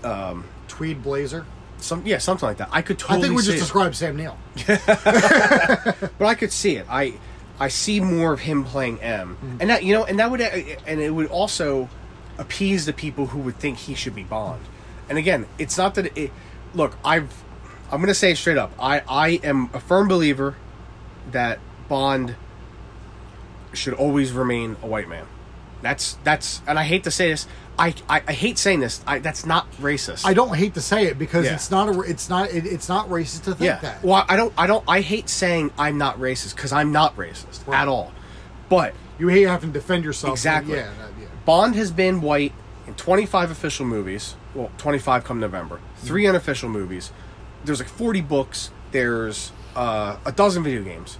[0.04, 1.46] um, Tweed blazer.
[1.78, 2.68] some yeah, something like that.
[2.70, 4.36] I could totally I think we just described Sam Neill.
[4.66, 6.86] but I could see it.
[6.88, 7.14] I
[7.58, 9.60] I see more of him playing M, mm.
[9.60, 10.50] and that you know, and that would uh,
[10.86, 11.88] and it would also
[12.38, 14.62] appease the people who would think he should be Bond.
[15.08, 16.30] And again, it's not that it.
[16.74, 17.32] Look, I've
[17.90, 18.72] I'm gonna say it straight up.
[18.78, 20.56] I I am a firm believer
[21.30, 22.36] that Bond
[23.72, 25.26] should always remain a white man.
[25.82, 27.46] That's that's, and I hate to say this.
[27.78, 29.02] I I, I hate saying this.
[29.06, 30.26] I, that's not racist.
[30.26, 31.54] I don't hate to say it because Yeah.
[31.54, 33.78] it's not a it's not it, it's not racist to think yeah.
[33.80, 34.02] that.
[34.02, 34.52] Well, I don't.
[34.56, 34.84] I don't.
[34.88, 37.80] I hate saying I'm not racist because I'm not racist Right.
[37.80, 38.12] at all.
[38.68, 40.32] But you hate having to defend yourself.
[40.32, 40.76] Exactly.
[40.76, 40.86] Yeah.
[40.98, 41.26] that- yeah.
[41.44, 42.52] Bond has been white
[42.86, 44.34] in 25 official movies.
[44.54, 45.80] Well, 25 come November.
[45.98, 46.30] Three mm.
[46.30, 47.12] unofficial movies.
[47.66, 48.70] There's like 40 books.
[48.92, 51.18] There's uh, a dozen video games.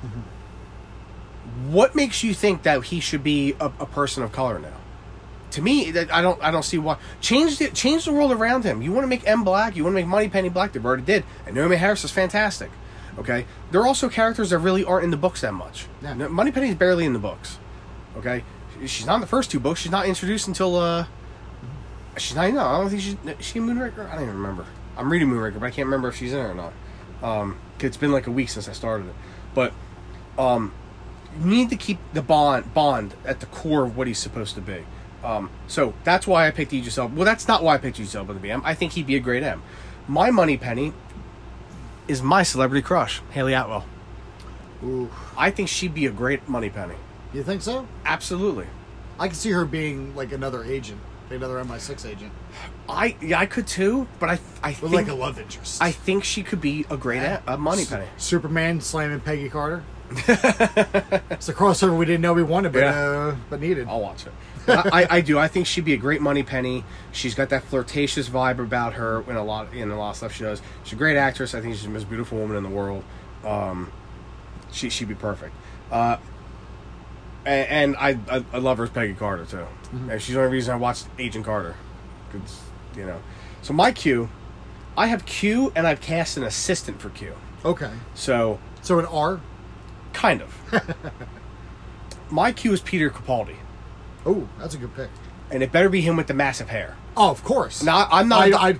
[1.68, 4.76] What makes you think that he should be a, a person of color now?
[5.56, 8.64] to me, that I don't I don't see why change the change the world around
[8.64, 8.82] him.
[8.82, 10.72] You want to make M black, you want to make Money Penny black.
[10.72, 12.70] They already did, and Naomi Harris is fantastic.
[13.18, 15.87] Okay, there are also characters that really aren't in the books that much.
[16.02, 16.14] Yeah.
[16.14, 17.59] Money Penny's barely in the books.
[18.18, 18.44] Okay,
[18.85, 19.80] she's not in the first two books.
[19.80, 21.06] She's not introduced until uh,
[22.18, 22.52] she's not.
[22.52, 24.11] No, I don't think she's is she Moonraker.
[24.11, 24.66] I don't even remember.
[24.96, 26.72] I'm reading Moonraker, but I can't remember if she's in it or not.
[27.22, 29.14] Um, 'cause it's been like a week since I started it,
[29.54, 29.72] but
[30.38, 30.72] um,
[31.40, 34.61] you need to keep the bond bond at the core of what he's supposed to
[34.61, 34.85] be.
[35.24, 37.14] Um, so that's why I picked Idris Elba.
[37.16, 38.62] Well, that's not why I picked Idris Elba to be M.
[38.64, 39.62] I think he'd be a great M.
[40.06, 40.92] My money penny
[42.06, 43.85] is my celebrity crush, Hayley Atwell.
[44.85, 46.94] Ooh, I think she'd be a great money penny.
[47.32, 47.87] you think so?
[48.04, 48.66] Absolutely.
[49.18, 51.00] I can see her being like another agent,
[51.31, 52.33] another MI6 agent,
[52.89, 55.83] I yeah, I could too, but I I with think like a love interest.
[55.83, 58.07] I think she could be a great a, a money penny.
[58.17, 59.83] Superman slamming Peggy Carter.
[60.11, 62.93] it's a crossover we didn't know we wanted, but Yeah.
[63.01, 63.89] uh, but needed.
[63.89, 64.33] I'll watch it.
[64.69, 65.39] I, I, I do.
[65.39, 66.85] I think she'd be a great money penny.
[67.12, 70.33] She's got that flirtatious vibe about her in a lot in a lot of stuff
[70.33, 70.62] she does.
[70.85, 71.55] She's a great actress.
[71.55, 73.03] I think she's the most beautiful woman in the world.
[73.45, 73.91] Um,
[74.71, 75.55] she she'd be perfect.
[75.91, 76.19] Uh,
[77.46, 79.56] and, and I, I I love her as Peggy Carter too.
[79.59, 80.11] Mm-hmm.
[80.11, 81.76] And she's the only reason I watched Agent Carter.
[82.32, 82.61] 'Cause,
[82.96, 83.20] you know.
[83.62, 84.28] So my Q,
[84.96, 87.35] I have Q and I've cast an assistant for Q.
[87.64, 89.40] Okay, So so an R.
[90.12, 90.54] kind of.
[92.30, 93.56] my Q is Peter Capaldi,
[94.24, 95.09] Oh, that's a good pick.
[95.50, 96.96] and it better be him with the massive hair.
[97.16, 97.82] Oh, of course.
[97.82, 98.52] Now, I'm not.
[98.52, 98.78] I, I,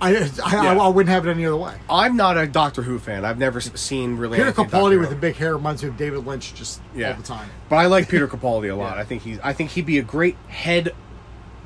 [0.00, 0.78] I, I, Yeah.
[0.80, 1.74] I, wouldn't have it any other way.
[1.90, 3.24] I'm not a Doctor Who fan.
[3.24, 4.38] I've never seen really.
[4.38, 7.10] Peter Capaldi with the big hair reminds me of David Lynch just yeah.
[7.10, 7.48] all the time.
[7.68, 8.94] But I like Peter Capaldi a lot.
[8.96, 9.00] Yeah.
[9.02, 9.38] I think he's.
[9.40, 10.94] I think he'd be a great head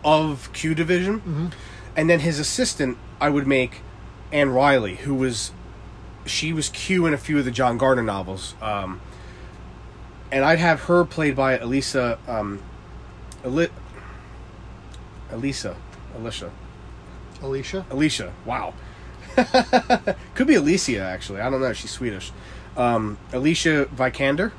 [0.04, 1.46] of Q Division, Mm-hmm.
[1.96, 3.82] and then his assistant I would make
[4.32, 5.52] Anne Riley, who was
[6.24, 9.00] she was Q in a few of the John Gardner novels, um,
[10.30, 12.18] and I'd have her played by Elisa.
[12.26, 12.62] Um,
[13.44, 13.66] Eli-
[15.30, 15.76] Elisa,
[16.16, 16.50] Alicia,
[17.42, 17.84] Alicia.
[17.90, 18.32] Alicia.
[18.44, 18.74] Wow.
[20.34, 21.40] Could be Alicia actually.
[21.40, 21.72] I don't know.
[21.72, 22.32] She's Swedish.
[22.76, 24.52] Um, Alicia Vikander.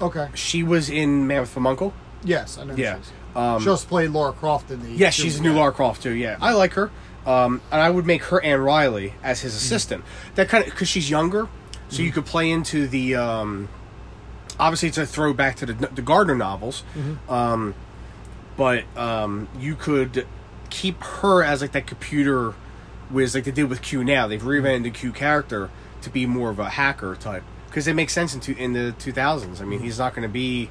[0.00, 0.28] Okay.
[0.34, 1.92] She was in Man with Uncle.
[2.24, 2.74] Yes, I know.
[2.74, 2.98] Yeah.
[3.34, 4.90] Um, she also played Laura Croft in the.
[4.90, 6.12] yeah, she's a new Laura Croft too.
[6.12, 6.90] Yeah, I like her.
[7.24, 10.04] Um, and I would make her Anne Riley as his assistant.
[10.34, 11.48] That kind of because she's younger,
[11.88, 13.14] so you could play into the.
[13.16, 13.68] Um,
[14.58, 16.82] obviously, it's a throwback to the, the Gardner novels,
[17.28, 17.74] um,
[18.56, 20.26] but um, you could
[20.72, 22.54] keep her as like that computer
[23.10, 24.02] whiz, like they did with Q.
[24.02, 27.94] Now they've revamped the Q character to be more of a hacker type because it
[27.94, 29.60] makes sense in two, in the two thousands.
[29.60, 30.70] I mean, he's not going to be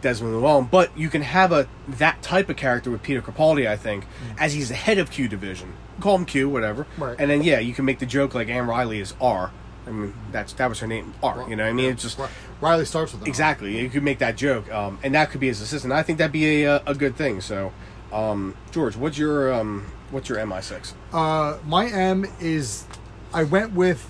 [0.00, 3.76] Desmond Llewellyn, but you can have a that type of character with Peter Capaldi, I
[3.76, 4.06] think,
[4.38, 5.74] as he's the head of Q division.
[6.00, 6.86] Call him Q, whatever.
[6.98, 7.16] Right.
[7.18, 9.52] And then yeah, you can make the joke like Anne Riley is R.
[9.86, 11.46] I mean, that's that was her name, R.
[11.48, 12.26] You know, what I mean, it's just Ri-
[12.60, 13.28] Riley starts with R.
[13.28, 13.78] exactly.
[13.78, 15.92] You could make that joke, um, and that could be his assistant.
[15.92, 17.40] I think that'd be a a good thing.
[17.40, 17.72] So,
[18.12, 20.94] um, George, what's your um, what's your MI six?
[21.12, 22.84] Uh, my M is,
[23.32, 24.08] I went with,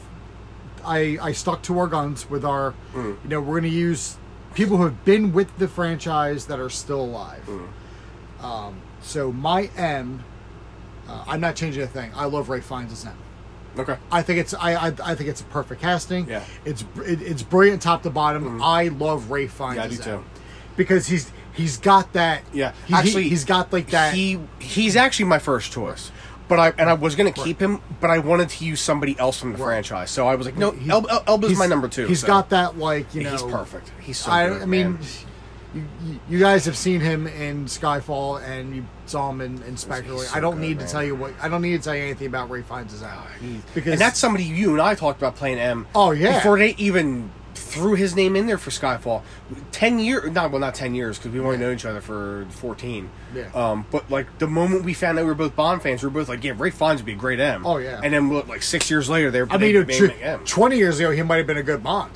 [0.84, 3.16] I I stuck to our guns with our, Mm.
[3.24, 4.16] you know, we're gonna use
[4.54, 7.42] people who have been with the franchise that are still alive.
[7.46, 8.44] Mm.
[8.44, 10.24] Um, so my M,
[11.08, 12.10] uh, I'm not changing a thing.
[12.14, 13.16] I love Ralph Fiennes as M.
[13.78, 13.96] Okay.
[14.10, 16.28] I think it's I, I I think it's a perfect casting.
[16.28, 16.42] Yeah.
[16.64, 18.62] it's it, it's brilliant top to bottom.
[18.62, 20.24] I love Ralph Fiennes Yeah, I do too.
[20.76, 22.42] Because he's he's got that.
[22.52, 24.14] Yeah, he, actually, he, has got like that.
[24.14, 26.10] He he's actually my first choice,
[26.48, 29.38] but I and I was gonna keep him, but I wanted to use somebody else
[29.40, 30.10] from the franchise.
[30.10, 32.06] So I was like, no, He- El, El, Elba's my number two.
[32.06, 32.26] He's so.
[32.26, 33.30] got that like you know.
[33.30, 33.90] He's perfect.
[34.00, 34.98] He's so I, good, I mean,
[35.74, 35.84] you,
[36.28, 40.18] you- guys have seen him in Skyfall and you saw him in, in Spectre.
[40.18, 40.86] so I don't good, need man.
[40.86, 41.32] to tell you what.
[41.40, 43.26] I don't need to tell you anything about Ralph Fiennes as out
[43.74, 45.86] because and that's somebody you and I talked about playing M.
[45.94, 46.36] Oh, yeah.
[46.36, 47.30] Before they even
[47.66, 49.22] threw his name in there for Skyfall,
[49.72, 50.30] ten years.
[50.30, 53.10] Not well, not ten years because we've only known each other for fourteen.
[53.34, 53.50] Yeah.
[53.54, 56.14] Um, but like the moment we found out we were both Bond fans, we were
[56.20, 57.66] both like, yeah, Ralph Fiennes would be a great M.
[57.66, 58.00] Oh, yeah.
[58.02, 59.48] And then what, like six years later, they were.
[59.50, 60.44] I mean, made tw- him M.
[60.44, 62.12] twenty years ago he might have been a good Bond,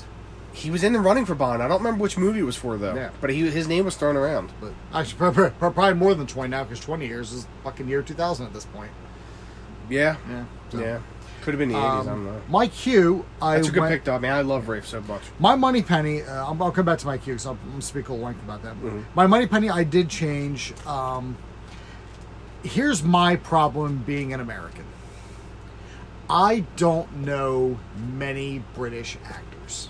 [0.53, 1.63] He was in the running for Bond.
[1.63, 2.95] I don't remember which movie it was for though.
[2.95, 3.11] Yeah.
[3.21, 4.53] But he his name was thrown around.
[4.61, 8.15] but actually probably, probably more than twenty now because twenty years is fucking year two
[8.15, 8.91] thousand at this point.
[9.89, 10.17] Yeah.
[10.29, 10.45] Yeah.
[10.73, 10.99] Yeah.
[11.43, 12.07] Could have been the eighties.
[12.07, 12.41] I don't know.
[12.49, 14.23] my Q, I That's a good went- pick, dog.
[14.23, 15.23] Man, I love Rafe so much.
[15.39, 17.83] My money penny, uh, I'll, I'll come back to my Q because I'm, I'm gonna
[17.83, 18.75] speak a little length about that.
[18.75, 19.01] Mm-hmm.
[19.15, 20.75] My money penny, I did change.
[20.87, 21.37] Um,
[22.63, 24.85] here's my problem being an American.
[26.29, 27.79] I don't know
[28.17, 29.89] many British actors,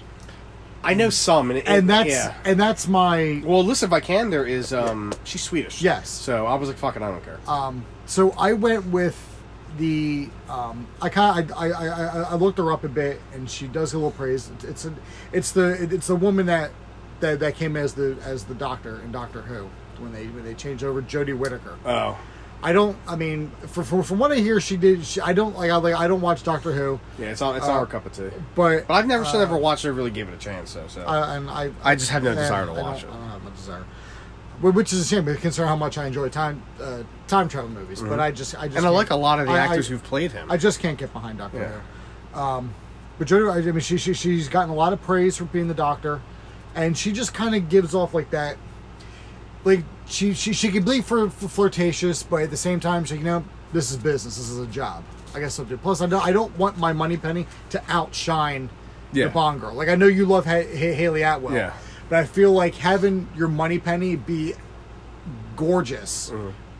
[0.82, 2.34] I know some, and, it, and that's yeah.
[2.44, 5.82] and that's my Well, Alyssa Vikander is um she's Swedish.
[5.82, 6.08] Yes.
[6.08, 7.38] So I was like, fuck it, I don't care.
[7.46, 9.29] Um, so I went with
[9.78, 13.66] the um, I kind I, I, I I looked her up a bit, and she
[13.68, 14.50] does get a little praise.
[14.50, 14.94] It's, it's a
[15.32, 16.70] it's the it's the woman that
[17.20, 19.68] that that came as the as the doctor in Doctor Who.
[20.02, 21.78] when they when they changed over Jodie Whittaker.
[21.84, 22.18] Oh,
[22.62, 22.96] I don't.
[23.06, 25.04] I mean, for, for, from what I hear, she did.
[25.04, 25.70] She, I don't like.
[25.70, 25.94] I like.
[25.94, 28.28] I don't watch Doctor Who, yeah, it's not it's not Uh, our cup of tea.
[28.54, 29.88] but But I've never uh, still never watched it.
[29.88, 30.70] or Really gave it a chance.
[30.70, 31.02] So, so.
[31.02, 31.70] I, and I.
[31.82, 33.14] I just have no eh, desire to watch don't, it.
[33.14, 33.84] I don't have much desire.
[34.60, 38.00] Wh- Which is a shame, considering how much I enjoy time uh, time travel movies.
[38.02, 38.76] But I just, I just, Mm-hmm.
[38.78, 40.50] and I like a lot of the I- I- actors who've played him.
[40.50, 41.80] I just can't get behind Doctor Yeah.
[42.34, 42.40] Who.
[42.40, 42.74] Um,
[43.18, 45.74] but Jodie, I mean, she, she she's gotten a lot of praise for being the
[45.74, 46.20] Doctor,
[46.74, 48.56] and she just kind of gives off like that,
[49.64, 53.24] like she she she can be for, flirtatious, but at the same time, she you
[53.24, 55.04] know this is business, this is a job.
[55.34, 55.76] I guess I'll do.
[55.76, 58.68] Plus, I don't I don't want my money penny to outshine
[59.12, 59.24] Yeah.
[59.26, 59.74] the Bond girl.
[59.74, 61.72] Like I know you love ha- ha- Hayley Atwell, Yeah.
[62.10, 64.52] But I feel like having your money penny be
[65.56, 66.32] gorgeous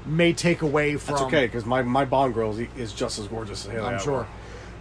[0.06, 1.14] may take away from.
[1.14, 3.94] That's okay because my, my Bond girl is, is just as gorgeous as Haley I'm
[3.94, 4.26] Atwell.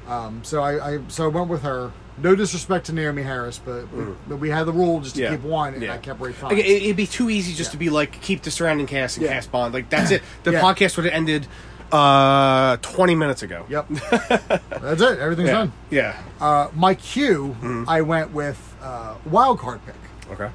[0.07, 0.11] sure.
[0.13, 1.91] Um, so I, I so I went with her.
[2.21, 5.23] No disrespect to Naomi Harris, but we, but we had the rule just to Mm.
[5.23, 5.31] Yeah.
[5.37, 5.93] keep one, and Yeah.
[5.93, 6.83] I kept Ray Like, it, Fiennes.
[6.83, 7.71] it'd be too easy just Yeah.
[7.73, 9.33] to be like keep the surrounding cast and Yeah.
[9.33, 9.73] cast Bond.
[9.73, 10.21] Like that's it.
[10.43, 10.61] The Yeah.
[10.61, 11.47] podcast would have ended
[11.91, 13.65] uh, twenty minutes ago.
[13.69, 15.19] Yep, that's it.
[15.19, 15.53] Everything's Yeah.
[15.53, 15.71] done.
[15.91, 16.17] Yeah.
[16.41, 17.85] Uh, my Q, Mm-hmm.
[17.87, 19.95] I went with uh, wild card pick.
[20.31, 20.49] Okay.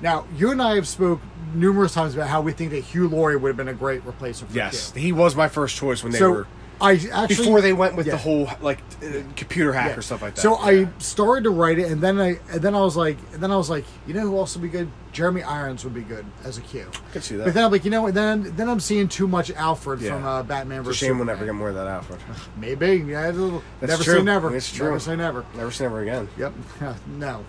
[0.00, 1.20] Now you and I have spoke
[1.54, 4.50] numerous times about how we think that Hugh Laurie would have been a great replacement
[4.52, 5.00] for Yes, Q.
[5.02, 6.46] he was my first choice when they So were
[6.80, 8.12] I actually before they went with yeah.
[8.14, 9.96] the whole like uh, computer hack Yeah.
[9.98, 10.40] or stuff like that.
[10.42, 10.86] So Yeah.
[10.88, 13.52] I started to write it, and then I and then I was like, and then
[13.52, 14.90] I was like, you know who else would be good?
[15.12, 16.86] Jeremy Irons would be good as a Q.
[17.12, 17.44] could see that.
[17.44, 20.24] But then I'm like, you know, what, then then I'm seeing too much Alfred from
[20.24, 20.98] uh, Batman vs.
[20.98, 22.20] shame we'll never get more of that Alfred.
[22.58, 23.30] Maybe, yeah.
[23.30, 24.16] never true.
[24.16, 24.54] say never.
[24.54, 24.86] It's true.
[24.88, 25.46] Never say never.
[25.54, 26.28] Never say never again.
[26.36, 26.52] Yep.
[27.06, 27.44] no.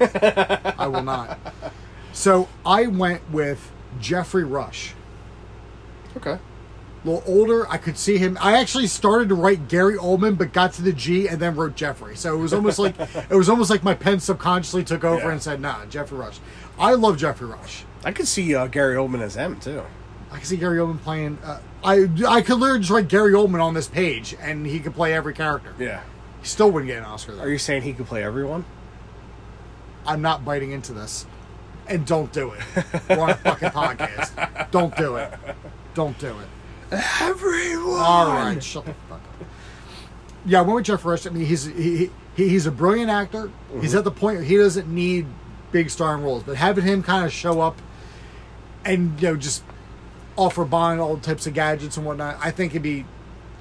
[0.00, 1.38] I will not.
[2.12, 4.94] So I went with Geoffrey Rush.
[6.16, 6.32] Okay.
[7.04, 8.36] A little older, I could see him.
[8.40, 11.76] I actually started to write Gary Oldman, but got to the G and then wrote
[11.76, 12.16] Jeffrey.
[12.16, 15.30] So it was almost like it was almost like my pen subconsciously took over Yeah.
[15.32, 16.40] and said, "Nah, Geoffrey Rush."
[16.78, 17.84] I love Geoffrey Rush.
[18.04, 19.82] I could see uh, Gary Oldman as M too.
[20.32, 21.38] I can see Gary Oldman playing.
[21.44, 24.94] Uh, I I could literally just write Gary Oldman on this page, and he could
[24.94, 25.72] play every character.
[25.78, 26.00] Yeah.
[26.40, 27.42] He still wouldn't get an Oscar though.
[27.42, 28.64] Are you saying he could play everyone?
[30.08, 31.26] I'm not biting into this.
[31.86, 32.84] And don't do it.
[33.08, 34.70] We're on a fucking podcast.
[34.70, 35.32] Don't do it.
[35.94, 37.00] Don't do it.
[37.20, 38.00] Everyone.
[38.00, 39.46] All right, shut the fuck up.
[40.46, 41.26] Yeah, I went with Jeff Rush.
[41.26, 43.50] I mean, he's he, he he's a brilliant actor.
[43.80, 43.98] He's mm-hmm.
[43.98, 45.26] at the point where he doesn't need
[45.72, 47.80] big starring roles, but having him kind of show up
[48.84, 49.62] and you know just
[50.36, 53.04] offer Bond all types of gadgets and whatnot, I think it'd be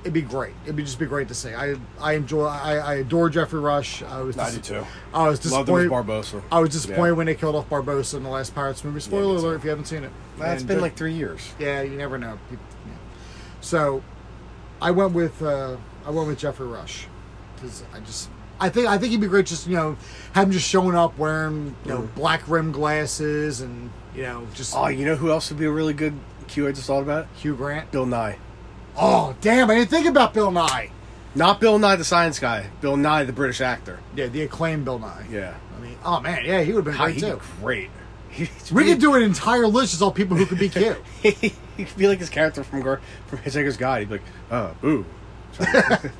[0.08, 0.54] it'd be great.
[0.64, 1.54] It'd be just be great to see.
[1.54, 2.46] I I enjoy.
[2.46, 4.02] I, I adore Geoffrey Rush.
[4.04, 4.86] I was I dis- do too.
[5.14, 5.92] I was Loved him as disappointed.
[5.92, 6.42] Barbossa.
[6.52, 7.12] I was disappointed Yeah.
[7.18, 9.00] when they killed off Barbossa in the last Pirates movie.
[9.00, 9.46] Spoiler me too.
[9.48, 10.12] alert if you haven't seen it.
[10.38, 11.54] That's And been like three years.
[11.60, 12.38] yeah, you never know.
[12.50, 12.94] People- yeah.
[13.62, 14.02] So,
[14.82, 17.08] I went with uh, I went with Geoffrey Rush
[17.56, 19.46] because I just I think I think he'd be great.
[19.46, 19.98] Just you know,
[20.34, 24.76] have him just showing up wearing you know black rim glasses and you know just
[24.76, 26.14] Oh, you know who else would be a really good
[26.48, 26.68] Q?
[26.68, 27.92] I just thought about Hugh Grant.
[27.92, 28.38] Bill Nighy.
[28.98, 29.70] Oh damn!
[29.70, 30.92] I didn't think about Bill Nighy.
[31.36, 32.68] Not Bill Nye the science guy.
[32.82, 34.00] Bill Nighy the British actor.
[34.16, 35.32] Yeah, the acclaimed Bill Nighy.
[35.32, 35.56] Yeah.
[35.78, 37.36] I mean, oh man, yeah, he would have been great he'd too.
[37.36, 37.90] be great.
[38.72, 40.98] We could do an entire list of all people who could be cute.
[41.24, 44.02] he could be like his character from Gar- from Hitchhiker's Guide.
[44.02, 45.06] He'd be like, oh, boo.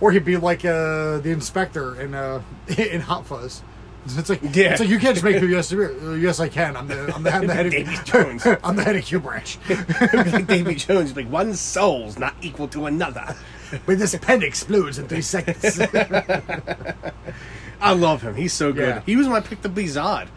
[0.00, 2.42] Or he'd be like uh, the inspector in uh,
[2.76, 3.62] in Hot Fuzz.
[4.18, 4.70] It's like Yeah.
[4.72, 6.76] it's like you can't just make people yes, uh, yes I can.
[6.76, 8.46] I'm the I'm the, I'm the head Davy of Jones.
[8.62, 9.58] I'm the head of Q branch.
[9.68, 11.14] Like Davy Jones.
[11.16, 13.34] Like, one soul's not equal to another.
[13.84, 15.80] But this pen explodes in three seconds.
[17.80, 18.34] I love him.
[18.36, 18.88] He's so good.
[18.88, 19.00] Yeah.
[19.04, 20.28] He was my pick to be Zod.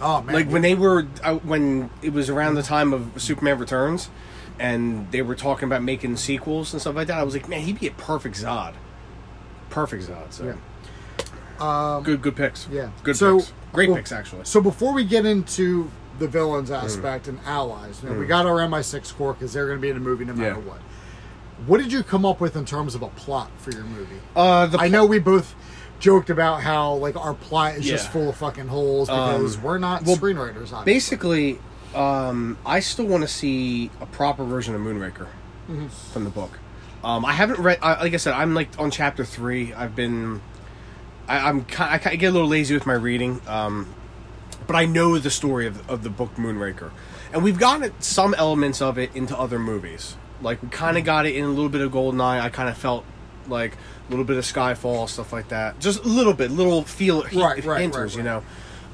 [0.00, 3.58] oh man, Like when they were uh, when it was around the time of Superman
[3.58, 4.10] Returns,
[4.58, 7.18] and they were talking about making sequels and stuff like that.
[7.18, 8.74] I was like, man, he'd be a perfect Zod.
[9.70, 10.32] Perfect Zod.
[10.32, 10.54] So Yeah.
[11.58, 12.66] Good, good picks.
[12.70, 12.90] yeah.
[13.02, 13.52] good So- picks.
[13.72, 14.44] Great well, picks actually.
[14.44, 16.82] So before we get into the villains Mm.
[16.82, 19.90] aspect and allies, you know, we got our MI6 core because they're going to be
[19.90, 20.68] in the movie no matter Yeah.
[20.70, 20.78] what.
[21.66, 24.20] What did you come up with in terms of a plot for your movie?
[24.34, 25.54] Uh, the I know we both
[26.00, 29.78] joked about how like our plot is just full of fucking holes because Um, we're
[29.78, 30.72] not well, screenwriters.
[30.72, 30.84] Obviously.
[30.84, 31.58] basically,
[31.94, 35.26] um, I still want to see a proper version of Moonraker
[35.70, 35.88] Mm-hmm.
[36.12, 36.58] from the book.
[37.04, 37.78] Um, I haven't read.
[37.82, 39.72] I like I said, I'm like on chapter three.
[39.74, 40.40] I've been.
[41.28, 42.00] I, I'm kind.
[42.04, 43.40] I, get a little lazy with my reading.
[43.46, 43.94] Um,
[44.66, 46.90] but I know the story of, of the book Moonraker,
[47.32, 50.16] and we've gotten some elements of it into other movies.
[50.40, 52.40] Like we kind of got it in a little bit of Goldeneye.
[52.40, 53.04] I kind of felt
[53.46, 55.80] like a little bit of Skyfall, stuff like that.
[55.80, 58.42] Just a little bit, little feel Right, right, hinters, right, you know.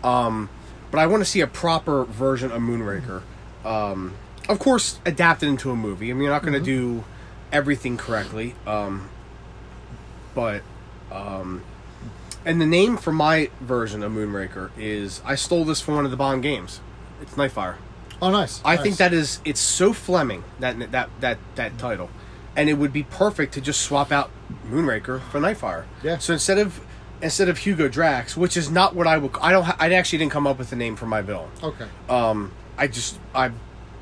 [0.03, 0.49] Um,
[0.91, 3.23] but I want to see a proper version of Moonraker.
[3.65, 4.15] Um,
[4.49, 6.11] of course, adapted into a movie.
[6.11, 7.05] I mean, you're not going to do
[7.51, 8.55] everything correctly.
[8.67, 9.09] Um,
[10.35, 10.63] but,
[11.11, 11.63] um,
[12.45, 16.11] and the name for my version of Moonraker is I stole this from one of
[16.11, 16.81] the Bond games.
[17.23, 17.77] It's Nightfire.
[18.23, 18.61] Oh, nice.
[18.65, 18.83] I Nice.
[18.85, 22.11] think that is it's so Fleming that that that that title,
[22.57, 24.31] and it would be perfect to just swap out
[24.71, 25.85] Moonraker for Nightfire.
[26.03, 26.19] Yeah.
[26.19, 26.81] So instead of
[27.23, 30.19] instead of Hugo Drax, which is not what I would I don't ha- I actually
[30.19, 31.51] didn't come up with a name for my villain.
[31.63, 31.87] Okay.
[32.09, 33.51] Um, I just I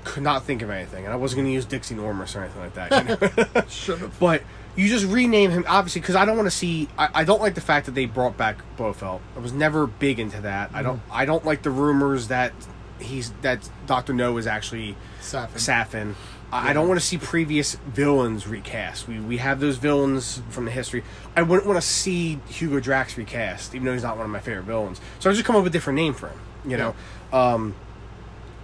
[0.05, 2.61] could not think of anything, and I wasn't going to use Dixie Normus or anything
[2.61, 2.91] like that.
[2.93, 3.67] you know?
[3.69, 4.19] Should have.
[4.19, 4.43] But
[4.77, 6.89] you just rename him, obviously, because I don't want to see.
[6.97, 9.21] I, I don't like the fact that they brought back Blofeld.
[9.37, 10.71] I was never big into that.
[10.73, 11.01] I don't.
[11.11, 12.53] I don't like the rumors that
[12.99, 15.59] he's that Doctor No is actually Safin.
[15.59, 16.15] Safin.
[16.51, 19.09] I I don't want to see previous villains recast.
[19.09, 21.05] We we have those villains from the history.
[21.37, 24.41] I wouldn't want to see Hugo Drax recast, even though he's not one of my
[24.41, 25.01] favorite villains.
[25.19, 26.39] So I just come up with a different name for him.
[26.67, 26.95] You know.
[27.33, 27.75] Um,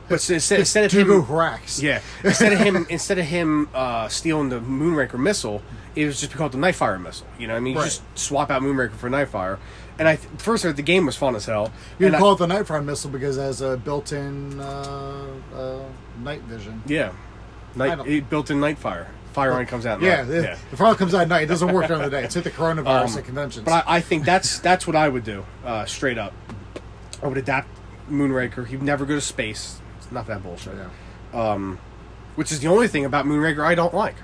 [0.08, 1.82] but s- instead, instead of him, Hrax.
[1.82, 2.00] yeah.
[2.24, 5.62] Instead of him, instead of him uh, stealing the Moonraker missile,
[5.94, 7.26] it was just called the Nightfire missile.
[7.38, 7.86] You know, what I mean, you Right.
[7.86, 9.58] just swap out Moonraker for Nightfire.
[9.98, 11.72] And I th- first the game was fun as hell.
[11.98, 15.78] You can I- call it the Nightfire missile because it has a built-in uh, uh,
[16.22, 16.82] night vision.
[16.86, 17.10] yeah,
[17.74, 19.06] night it built in Nightfire.
[19.32, 19.98] Fire only comes out.
[19.98, 20.26] at Yeah, night.
[20.26, 21.42] the, the fire comes out at night.
[21.42, 22.24] It doesn't work during the day.
[22.24, 23.64] It's hit the coronavirus Um, at conventions.
[23.64, 26.32] But I, I think that's that's what I would do, uh, straight up.
[27.22, 27.68] I would adapt
[28.10, 28.66] Moonraker.
[28.66, 29.80] He'd never go to space.
[30.10, 30.74] Not that bullshit.
[31.32, 31.76] yeah.
[32.36, 34.14] Which is the only thing about Moonraker I don't like,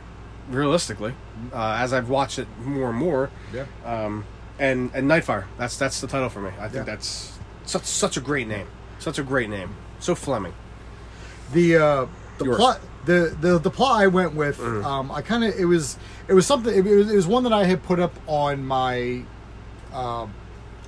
[0.48, 1.14] realistically.
[1.52, 3.64] Uh, as I've watched it more and more, Yeah.
[3.84, 4.24] um,
[4.58, 5.44] and and Nightfire.
[5.58, 6.50] That's that's the title for me.
[6.60, 6.94] I think Yeah.
[6.94, 8.68] that's such such a great name.
[9.00, 9.74] Such a great name.
[9.98, 10.54] So Fleming.
[11.52, 12.06] the uh,
[12.38, 12.56] the Yours.
[12.56, 16.32] plot the, the the plot I went with um, I kind of it was it
[16.34, 19.22] was something it was, it was one that I had put up on my
[19.92, 20.32] um,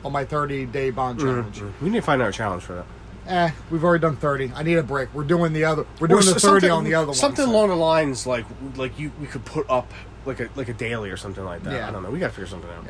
[0.04, 1.60] on my 30 day bond challenge.
[1.82, 2.86] We need to find out a challenge for that.
[3.26, 4.52] Eh, we've already done 30.
[4.54, 5.12] I need a break.
[5.14, 5.84] We're doing the other.
[5.98, 7.14] We're doing Or the 30 on the other one.
[7.14, 8.44] Something so- along the lines like
[8.76, 9.92] like you we could put up
[10.24, 11.72] like a like a daily or something like that.
[11.72, 11.88] Yeah.
[11.88, 12.10] I don't know.
[12.10, 12.86] We got to figure something out.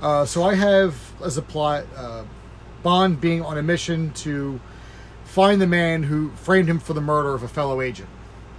[0.00, 2.24] Uh, so I have as a plot uh,
[2.82, 4.60] Bond being on a mission to
[5.24, 8.08] find the man who framed him for the murder of a fellow agent,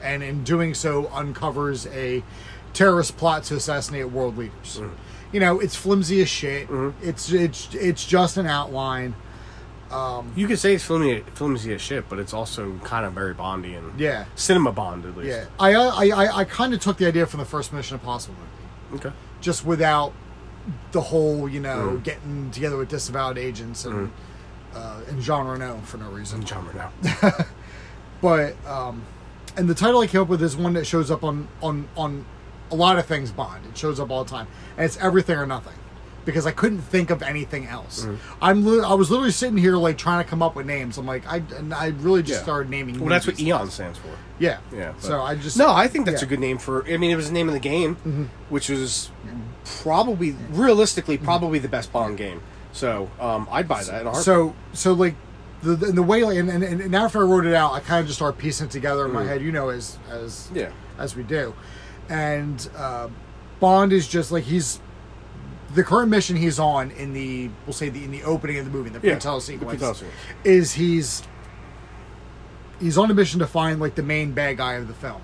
[0.01, 2.23] and in doing so uncovers a
[2.73, 4.81] terrorist plot to assassinate world leaders.
[5.31, 6.67] You know, it's flimsy as shit.
[7.01, 9.15] It's it's it's just an outline.
[10.36, 13.75] You could say it's flimsy, flimsy as shit, but it's also kind of very Bondy
[13.75, 14.25] and Yeah.
[14.36, 15.29] cinema Bond at least.
[15.29, 18.36] Yeah, I I I, I kind of took the idea from the first Mission Impossible
[18.91, 19.15] movie, Okay.
[19.41, 20.13] just without
[20.93, 24.12] the whole you know getting together with disavowed agents and
[24.73, 26.43] uh, and Jean Reno for no reason.
[26.43, 26.91] John now.
[28.21, 29.03] but um,
[29.58, 32.25] and the title I came up with is one that shows up on on on
[32.71, 33.65] a lot of things Bond.
[33.67, 35.73] It shows up all the time, and it's everything or nothing.
[36.25, 38.07] Because I couldn't think of anything else.
[38.41, 40.97] I'm li- I was literally sitting here like trying to come up with names.
[40.97, 42.43] I'm like I and I really just Yeah.
[42.43, 42.97] started naming.
[42.99, 43.39] Well, that's what.
[43.39, 44.07] Eon stands for.
[44.39, 44.93] Yeah, Yeah.
[44.99, 46.27] So I just no, I think that's yeah.
[46.27, 46.86] a good name for.
[46.88, 48.23] I mean, it was the name of the game, Mm-hmm.
[48.49, 49.12] which was
[49.81, 52.41] probably realistically probably the best Bond game.
[52.71, 54.05] So um, I'd buy that.
[54.05, 54.13] In.
[54.15, 55.15] So so like
[55.62, 57.99] the the, the way like, and, and and after I wrote it out, I kind
[57.99, 59.41] of just started piecing it together in my head.
[59.41, 60.71] You know, as as Yeah.
[60.97, 61.53] as we do,
[62.09, 63.09] and uh,
[63.59, 64.79] Bond is just like he's
[65.73, 68.71] the current mission he's on in the we'll say the in the opening of the
[68.71, 70.07] movie, the Yeah, the sequence, pre-title
[70.43, 71.23] is he's
[72.79, 75.21] he's on a mission to find like the main bad guy of the film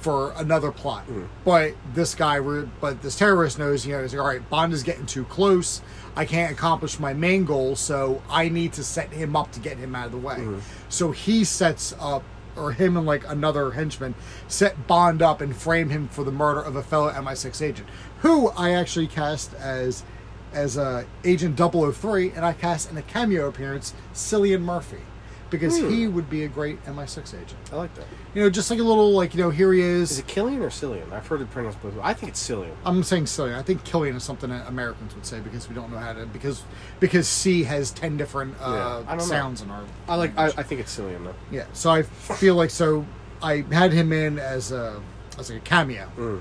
[0.00, 1.06] for another plot.
[1.08, 1.28] Mm.
[1.44, 4.82] But this guy, but this terrorist knows, you know, he's like, all right, Bond is
[4.82, 5.82] getting too close.
[6.16, 9.76] I can't accomplish my main goal, so I need to set him up to get
[9.76, 10.36] him out of the way.
[10.36, 10.60] Mm-hmm.
[10.88, 12.22] So he sets up,
[12.56, 14.14] or him and like another henchman
[14.48, 17.88] set Bond up and frame him for the murder of a fellow MI6 agent,
[18.20, 20.04] who I actually cast as
[20.52, 25.02] as uh, Agent 003, and I cast in a cameo appearance Cillian Murphy.
[25.50, 25.90] Because Hmm.
[25.90, 27.56] he would be a great MI6 agent.
[27.72, 28.06] I like that.
[28.34, 30.12] You know, just like a little, like, you know, here he is.
[30.12, 31.12] Is it Killian or Cillian?
[31.12, 31.94] I've heard it pronounced both.
[32.00, 32.70] I think it's Cillian.
[32.86, 33.56] I'm saying Cillian.
[33.56, 36.26] I think Killian is something that Americans would say because we don't know how to
[36.26, 36.62] because
[37.00, 39.24] because C has ten different uh, I don't know.
[39.24, 39.82] sounds in our.
[40.08, 40.38] I like.
[40.38, 40.46] I.
[40.46, 41.34] I think it's Cillian though.
[41.50, 41.64] yeah.
[41.72, 43.04] So I feel like so
[43.42, 45.00] I had him in as a
[45.38, 46.08] as like a cameo.
[46.16, 46.40] Mm.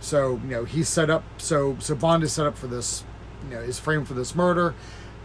[0.00, 1.24] So you know he's set up.
[1.38, 3.04] So so Bond is set up for this.
[3.48, 4.74] You know is framed for this murder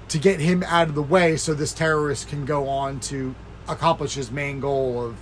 [0.09, 3.35] to get him out of the way so this terrorist can go on to
[3.67, 5.17] accomplish his main goal of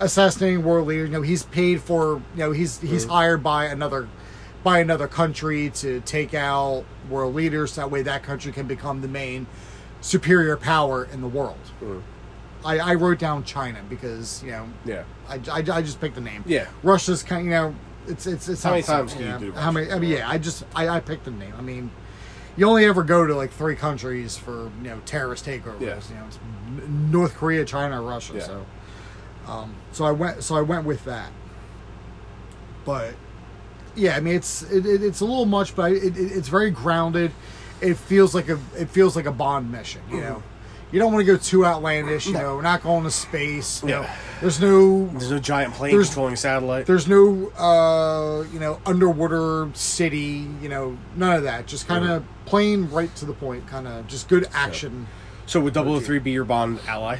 [0.00, 1.08] assassinating world leaders.
[1.08, 2.22] You know, he's paid for.
[2.34, 4.08] You know, he's he's hired by another
[4.62, 7.76] by another country to take out world leaders.
[7.76, 9.46] That way, that country can become the main
[10.00, 11.58] superior power in the world.
[11.82, 12.02] Mm.
[12.64, 15.04] I, I wrote down China because you know Yeah.
[15.28, 16.44] I, I, I just picked the name.
[16.46, 16.66] Yeah.
[16.82, 17.44] Russia's kind.
[17.44, 17.74] You know,
[18.06, 19.90] it's it's it's How many times can you do How many?
[19.90, 20.28] I mean, yeah.
[20.28, 21.52] I just I, I picked the name.
[21.58, 21.90] I mean,
[22.56, 25.80] you only ever go to like three countries for you know terrorist takeovers.
[25.80, 26.00] Yeah.
[26.08, 26.38] You know, it's
[27.10, 28.34] North Korea, China, Russia.
[28.36, 28.42] Yeah.
[28.42, 28.66] So,
[29.46, 31.32] um, so I went so I went with that.
[32.84, 33.14] But
[33.94, 36.48] yeah, I mean it's it, it, it's a little much, but I, it, it, it's
[36.48, 37.32] very grounded.
[37.80, 40.02] It feels like a it feels like a Bond mission.
[40.10, 40.42] You know,
[40.94, 42.26] you don't want to go too outlandish.
[42.26, 43.82] You know, we're not going to space.
[43.82, 44.16] You know, Yeah.
[44.40, 46.86] there's no There's no giant plane There's- controlling satellite.
[46.86, 50.46] there's no uh, you know underwater city.
[50.62, 51.66] You know, none of that.
[51.66, 53.66] Just kind of plain right to the point.
[53.66, 55.08] Kind of just good action.
[55.46, 57.18] So would 003 be your Bond ally?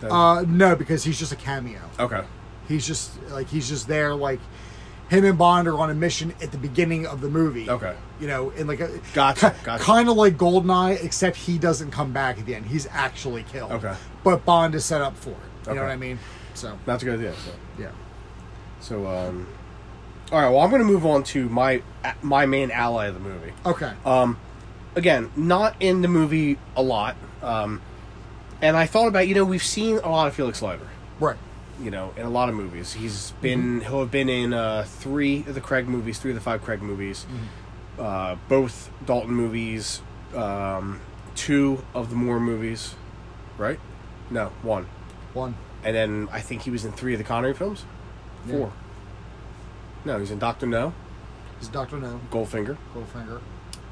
[0.00, 1.80] Then- Uh, no, because he's just a cameo.
[1.98, 2.22] okay.
[2.68, 4.14] He's just like he's just there.
[4.14, 4.40] Like
[5.10, 7.68] him and Bond are on a mission at the beginning of the movie.
[7.68, 7.94] Okay.
[8.20, 9.82] You know, in like a Gotcha, gotcha.
[9.84, 12.66] kind of like Goldeneye, except he doesn't come back at the end.
[12.66, 13.72] He's actually killed.
[13.72, 13.94] Okay.
[14.24, 15.36] But Bond is set up for it.
[15.66, 15.74] You Okay.
[15.74, 16.18] know what I mean?
[16.54, 17.34] So That's a good idea.
[17.34, 17.90] So, yeah.
[18.80, 19.46] so um,
[20.32, 20.48] all right.
[20.48, 21.82] Well, I'm going to move on to my
[22.22, 23.52] my main ally of the movie.
[23.66, 23.92] Okay.
[24.06, 24.38] Um,
[24.96, 27.16] again, not in the movie a lot.
[27.42, 27.82] Um,
[28.62, 30.88] and I thought about you know we've seen a lot of Felix Leiter.
[31.20, 31.36] right.
[31.80, 35.40] You know, in a lot of movies, he's been he'll have been in uh, three
[35.40, 37.26] of the Craig movies, three of the five Craig movies,
[37.98, 40.00] uh, both Dalton movies,
[40.34, 41.00] um,
[41.34, 42.94] two of the Moore movies,
[43.58, 43.80] right?
[44.30, 44.86] No, one.
[45.32, 45.56] One.
[45.82, 47.84] And then I think he was in three of the Connery films.
[48.48, 48.58] Four.
[48.60, 48.70] Yeah.
[50.12, 50.92] No, he's in Doctor No,
[51.58, 53.40] He's Doctor No, Goldfinger, Goldfinger,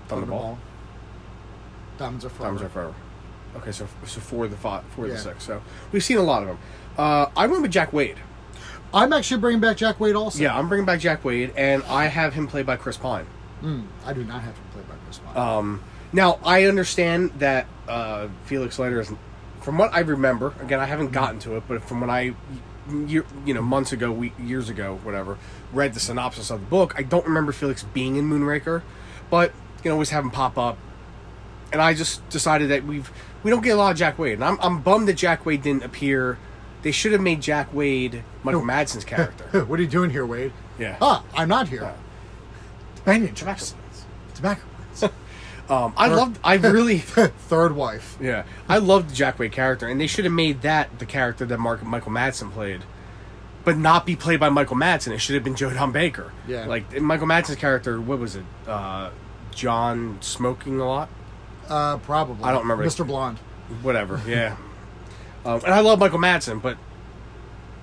[0.09, 0.57] Thunderball,
[1.99, 2.45] Diamonds Are Forever.
[2.45, 2.95] Diamonds Are Forever.
[3.57, 5.45] Okay, so so four of the five, four of the six.
[5.45, 6.59] So we've seen a lot of them.
[6.97, 8.17] Uh, I went with Jack Wade.
[8.95, 10.43] I'm actually bringing back Jack Wade also.
[10.43, 13.27] Yeah, I'm bringing back Jack Wade, and I have him played by Chris Pine.
[13.63, 15.37] Mm, I do not have him played by Chris Pine.
[15.37, 15.83] Um,
[16.13, 19.11] now I understand that uh, Felix Leiter is,
[19.61, 20.53] from what I remember.
[20.61, 22.35] Again, I haven't gotten to it, but from when I,
[23.07, 25.39] year, you know, months ago, we, years ago, whatever,
[25.73, 28.83] read the synopsis of the book, I don't remember Felix being in Moonraker,
[29.31, 30.77] but you know, always have him pop up.
[31.73, 33.11] And I just decided that we've
[33.43, 35.63] we don't get a lot of Jack Wade, and I'm I'm bummed that Jack Wade
[35.63, 36.37] didn't appear.
[36.83, 38.73] They should have made Jack Wade Michael No.
[38.73, 39.65] Madsen's character.
[39.65, 40.53] what are you doing here, Wade?
[40.79, 40.97] Yeah.
[41.01, 41.83] Ah, I'm not here.
[41.83, 41.95] Yeah.
[42.97, 44.05] Companion Tobacco plants.
[44.35, 44.63] Tobacco.
[45.69, 46.39] Um, I loved.
[46.45, 46.99] I really.
[46.99, 48.19] Third wife.
[48.21, 51.47] Yeah, I loved the Jack Wade character, and they should have made that the character
[51.47, 52.83] that Mark Michael Madsen played,
[53.65, 55.13] but not be played by Michael Madsen.
[55.13, 56.33] It should have been Joe Don Baker.
[56.47, 56.67] Yeah.
[56.67, 58.01] like Michael Madsen's character.
[58.01, 58.45] What was it?
[58.67, 59.11] Uh,
[59.53, 61.09] John smoking a lot.
[61.69, 62.45] Uh, probably.
[62.45, 62.85] I don't remember.
[62.85, 63.07] Mr.
[63.07, 63.39] Blonde.
[63.83, 64.21] Whatever.
[64.27, 64.57] Yeah.
[65.45, 66.77] Um, and I love Michael Madsen, but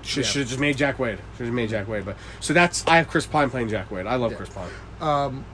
[0.02, 0.30] should Yeah.
[0.30, 1.18] should have just made Jack Wade.
[1.36, 2.04] Should have made Jack Wade.
[2.04, 4.06] But so that's I have Chris Pine playing Jack Wade.
[4.06, 4.36] I love Yeah.
[4.38, 5.44] Chris Pine.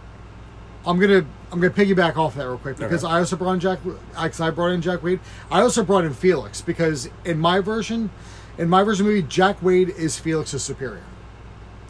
[0.86, 3.12] I'm gonna I'm gonna piggyback off that real quick because Okay.
[3.12, 3.80] I also brought in Jack.
[3.84, 5.20] Because I brought in Jack Wade.
[5.50, 8.10] I also brought in Felix because in my version,
[8.58, 11.02] in my version of the movie, Jack Wade is Felix's superior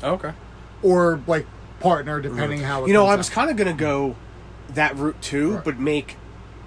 [0.03, 0.33] Okay.
[0.83, 1.47] or like
[1.81, 2.79] partner, depending how.
[2.79, 2.89] It Mm-hmm.
[2.89, 4.17] You know, I was kind of gonna go
[4.71, 5.64] that route too, Right.
[5.64, 6.17] but make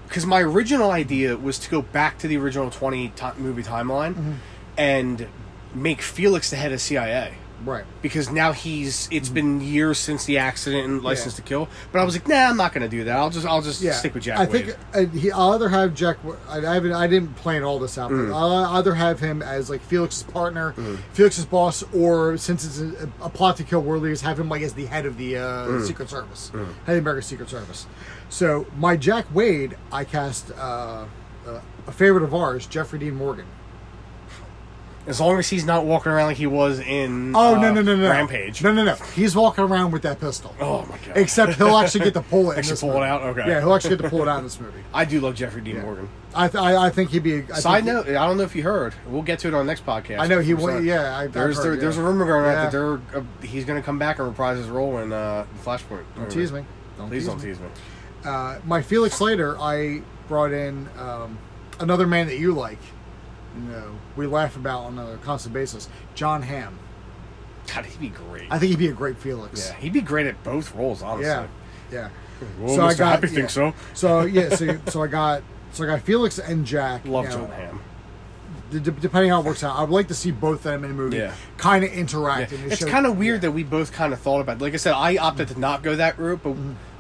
[0.09, 4.13] because my original idea was to go back to the original twenty ti movie timeline
[4.15, 4.31] Mm-hmm.
[4.77, 5.27] and
[5.73, 7.83] make Felix the head of CIA right.
[8.01, 11.69] because now he's it's been years since the accident and License to Kill.
[11.91, 13.15] But I was like, nah, I'm not gonna do that.
[13.15, 14.65] I'll just I'll just Yeah, stick with Jack I Wade.
[14.65, 16.17] think uh, he, I'll either have Jack.
[16.47, 16.93] I, I haven't.
[16.93, 18.09] I didn't plan all this out.
[18.09, 18.29] Mm.
[18.29, 20.71] But I'll either have him as like Felix's partner,
[21.13, 24.63] Felix's boss, or since it's a, a plot to kill world leaders, have him like
[24.63, 25.85] as the head of the uh, Mm.
[25.85, 27.85] Secret Service, head of the American Secret Service.
[28.29, 31.05] So my Jack Wade, I cast uh,
[31.47, 33.45] uh, a favorite of ours, Jeffrey Dean Morgan.
[35.07, 37.81] as long as he's not walking around like he was in Oh uh, no no
[37.81, 38.61] no no Rampage.
[38.63, 38.93] No no no.
[39.15, 40.53] He's walking around with that pistol.
[40.59, 41.17] Oh my god!
[41.17, 42.57] Except he'll actually get to pull it.
[42.59, 43.21] Actually pull it out?
[43.23, 43.47] Okay.
[43.49, 44.83] Yeah, he'll actually get to pull it out in this movie.
[44.93, 45.81] I do love Jeffrey Dean Yeah.
[45.81, 46.09] Morgan.
[46.35, 47.43] I, th- I I think he'd be.
[47.51, 48.93] I Side note: I don't know if you heard.
[49.07, 50.19] We'll get to it on the next podcast.
[50.19, 50.83] I know he went.
[50.85, 51.79] Yeah, I, There's heard, there, yeah.
[51.81, 52.63] there's a rumor going Yeah.
[52.65, 56.03] that they're uh, he's going to come back and reprise his role in uh, Flashpoint.
[56.15, 56.63] Don't tease me.
[56.99, 57.43] Don't Please tease don't me.
[57.45, 57.67] tease me.
[58.25, 61.37] Uh, my Felix Leiter, I brought in um,
[61.79, 62.79] another man that you like.
[63.55, 65.89] You know, we laugh about on a constant basis.
[66.15, 66.77] Jon Hamm.
[67.73, 68.47] God, he'd be great.
[68.51, 69.67] I think he'd be a great Felix.
[69.69, 71.01] yeah, he'd be great at both roles.
[71.01, 71.25] Honestly.
[71.27, 71.47] yeah,
[71.91, 72.09] yeah.
[72.59, 72.97] Well, So I Mr.
[72.99, 73.33] got- Happy yeah.
[73.35, 73.73] thinks so.
[73.93, 77.05] So yeah, so so I got so I got Felix and Jack.
[77.05, 77.81] Love you know, Jon Hamm.
[78.71, 80.91] d- depending how it works out, I would like to see both of them in
[80.91, 81.17] a movie.
[81.17, 81.33] Yeah.
[81.57, 81.99] Kind of Yeah.
[81.99, 82.51] interact.
[82.53, 83.49] and It's kind of weird yeah.
[83.49, 84.57] that we both kind of thought about.
[84.57, 84.61] It.
[84.61, 86.55] Like I said, I opted to not go that route, but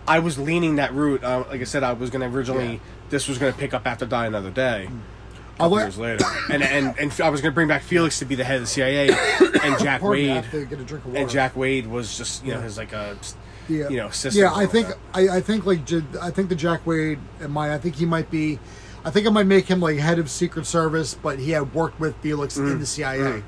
[0.09, 1.23] I was leaning that route.
[1.23, 2.63] Uh, like I said, I was going to originally.
[2.63, 2.73] Mm-hmm.
[2.73, 3.09] Yeah.
[3.09, 4.89] This was going to pick up after Die Another Day.
[5.59, 8.25] I like- years later, and and and I was going to bring back Felix to
[8.25, 10.79] be the head of the CIA, and Jack Pardon me, I Wade, have to get
[10.79, 11.21] a drink of water.
[11.21, 12.63] and Jack Wade was just you know Yeah.
[12.63, 13.17] his like a
[13.67, 13.89] yeah.
[13.89, 14.41] you know assistant.
[14.41, 14.87] Yeah, I think.
[15.13, 15.79] I, I think like
[16.21, 17.71] I think the Jack Wade and mine.
[17.71, 18.57] I think he might be.
[19.03, 21.99] I think I might make him like head of Secret Service, but he had worked
[21.99, 22.71] with Felix Mm.
[22.73, 23.43] in the CIA.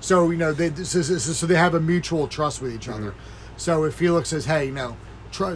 [0.00, 3.10] So you know they so, so, so they have a mutual trust with each other.
[3.10, 3.18] Mm-hmm.
[3.56, 4.96] So if Felix says, "Hey, you know,
[5.32, 5.54] tr-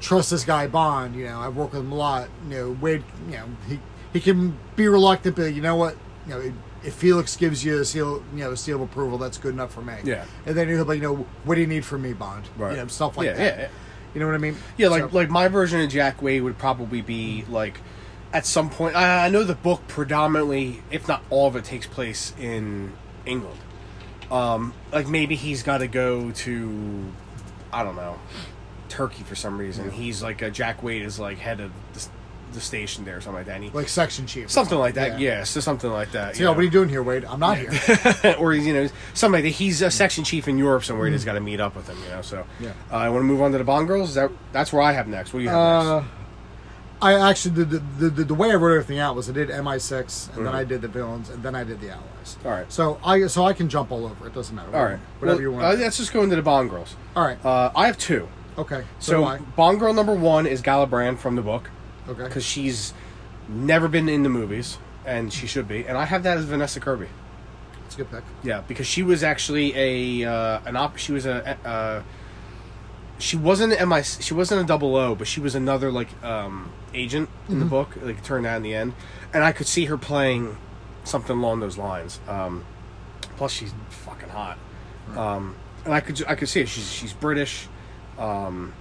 [0.00, 2.28] trust this guy Bond," you know, I've worked with him a lot.
[2.48, 3.78] You know, Wade, you know, he
[4.12, 5.96] he can be reluctant, but you know what,
[6.26, 6.52] you know.
[6.82, 9.70] if Felix gives you a seal, you know, a seal of approval, that's good enough
[9.72, 9.94] for me.
[10.02, 10.24] Yeah.
[10.46, 12.48] And then he'll be, like, you know, what do you need from me, Bond?
[12.56, 12.70] Right.
[12.72, 13.56] You know, stuff like Yeah, that.
[13.58, 13.68] yeah, yeah.
[14.14, 14.56] You know what I mean?
[14.78, 17.80] Yeah, like So- like my version of Jack Wade would probably be like
[18.32, 18.96] at some point.
[18.96, 22.94] I, I know the book predominantly, if not all of it, takes place in
[23.26, 23.58] England.
[24.30, 27.12] Um, like maybe he's got to go to,
[27.74, 28.18] I don't know,
[29.00, 29.90] Turkey for some reason.
[29.90, 32.06] He's like a Jack Wade is like head of the,
[32.52, 33.54] the station there or something like that.
[33.54, 34.44] And he, like section chief.
[34.46, 35.18] or something like that.
[35.18, 35.38] Yeah.
[35.38, 36.36] Yeah, so something like that.
[36.36, 37.24] So, yeah, what are you doing here, Wade?
[37.24, 37.70] I'm not here.
[38.38, 39.56] or he's you know something like that.
[39.56, 41.06] He's a section chief in Europe somewhere.
[41.06, 41.96] and He's got to meet up with him.
[42.04, 42.20] You know.
[42.22, 42.72] So Yeah.
[42.92, 44.10] uh, I want to move on to the Bond girls.
[44.10, 45.32] Is that that's where I have next.
[45.32, 46.10] What do you have Uh, next?
[47.02, 47.78] I actually did the,
[48.10, 50.82] the, the, way I wrote everything out was I did MI6 and then I did
[50.82, 52.04] the villains and then I did the allies.
[52.24, 52.46] Mm-hmm.
[52.46, 52.70] All right.
[52.70, 54.26] So I so I can jump all over.
[54.26, 54.76] It doesn't matter.
[54.76, 54.98] All right.
[55.18, 55.64] Whatever Well, you want.
[55.64, 56.96] Uh, let's just go into the Bond girls.
[57.16, 57.42] all right.
[57.42, 58.28] Uh, I have two.
[58.60, 58.84] Okay.
[58.98, 59.38] So, So.
[59.56, 61.70] Bond girl number one is Gala Brand from the book
[62.08, 62.24] Okay.
[62.24, 62.92] because she's
[63.48, 65.86] never been in the movies and she should be.
[65.86, 67.06] And I have that as Vanessa Kirby.
[67.86, 68.22] It's a good pick.
[68.44, 69.74] Yeah, because she was actually
[70.24, 70.96] a uh, an op.
[70.96, 72.02] She was a uh,
[73.18, 74.02] she wasn't an MI.
[74.02, 77.88] She wasn't a double O, but she was another like um, agent in the book.
[78.00, 78.92] Like turned out in the end,
[79.34, 80.56] and I could see her playing
[81.02, 82.20] something along those lines.
[82.28, 82.64] Um,
[83.36, 84.56] plus, she's fucking hot,
[85.16, 86.68] um, and I could I could see it.
[86.68, 87.66] She's she's British.
[88.20, 88.74] Um,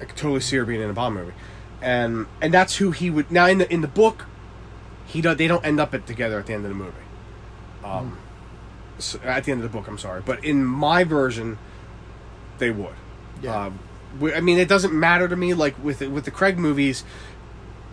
[0.00, 1.32] I could totally see her being in a Bond movie,
[1.80, 4.26] and and that's who he would now in the in the book.
[5.06, 6.92] He do, they don't end up it together at the end of the movie.
[7.84, 8.18] Um,
[8.98, 11.58] so, at the end of the book, I'm sorry, but in my version,
[12.58, 12.94] they would.
[13.40, 13.66] Yeah.
[13.66, 13.78] Um,
[14.18, 15.54] we- I mean, it doesn't matter to me.
[15.54, 17.04] Like with with the Craig movies,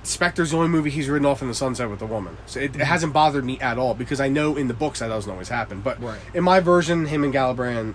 [0.03, 2.37] Spectre's the only movie he's ridden off in the sunset with a woman.
[2.45, 5.07] So it, it hasn't bothered me at all because I know in the books that
[5.09, 5.81] doesn't always happen.
[5.81, 6.19] But Right.
[6.33, 7.93] in my version, him and Gala Brand,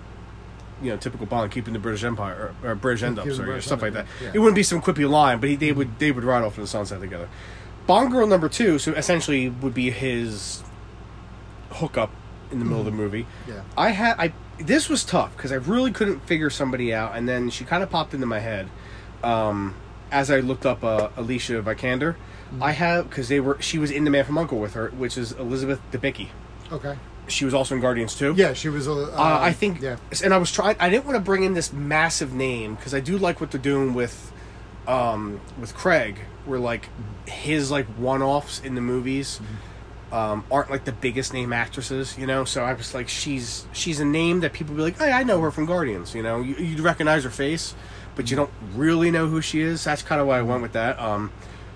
[0.81, 3.81] you know, typical Bond, keeping the British Empire or, or British end ups or stuff
[3.81, 4.05] like that.
[4.21, 4.31] yeah.
[4.33, 6.61] It wouldn't be some quippy line, but he, they would they would ride off in
[6.63, 7.29] the sunset together.
[7.87, 10.63] Bond girl number two, so essentially would be his
[11.71, 12.11] hookup
[12.51, 13.25] in the middle of the movie.
[13.47, 13.61] Yeah.
[13.77, 17.49] I had I this was tough because I really couldn't figure somebody out, and then
[17.49, 18.69] she kind of popped into my head
[19.23, 19.75] um,
[20.11, 22.15] as I looked up uh, Alicia Vikander.
[22.61, 25.17] I have because they were she was in The Man from Uncle with her, which
[25.17, 26.29] is Elizabeth Debicki.
[26.71, 26.97] Okay.
[27.29, 28.33] She was also in Guardians too.
[28.35, 28.91] Yeah, she was a.
[28.91, 29.97] Uh, Uh, I think, Yeah.
[30.23, 30.75] and I was trying.
[30.79, 33.61] I didn't want to bring in this massive name because I do like what they're
[33.61, 34.31] doing with,
[34.87, 36.89] um, with Craig, where like
[37.27, 39.39] his like one-offs in the movies,
[40.11, 42.43] um, aren't like the biggest name actresses, you know.
[42.45, 45.39] So I was like, she's she's a name that people be like, hey, I know
[45.41, 46.41] her from Guardians, you know.
[46.41, 47.75] You you recognize her face,
[48.15, 49.83] but you don't really know who she is.
[49.83, 50.99] That's kind of why I went with that.
[50.99, 51.31] Um,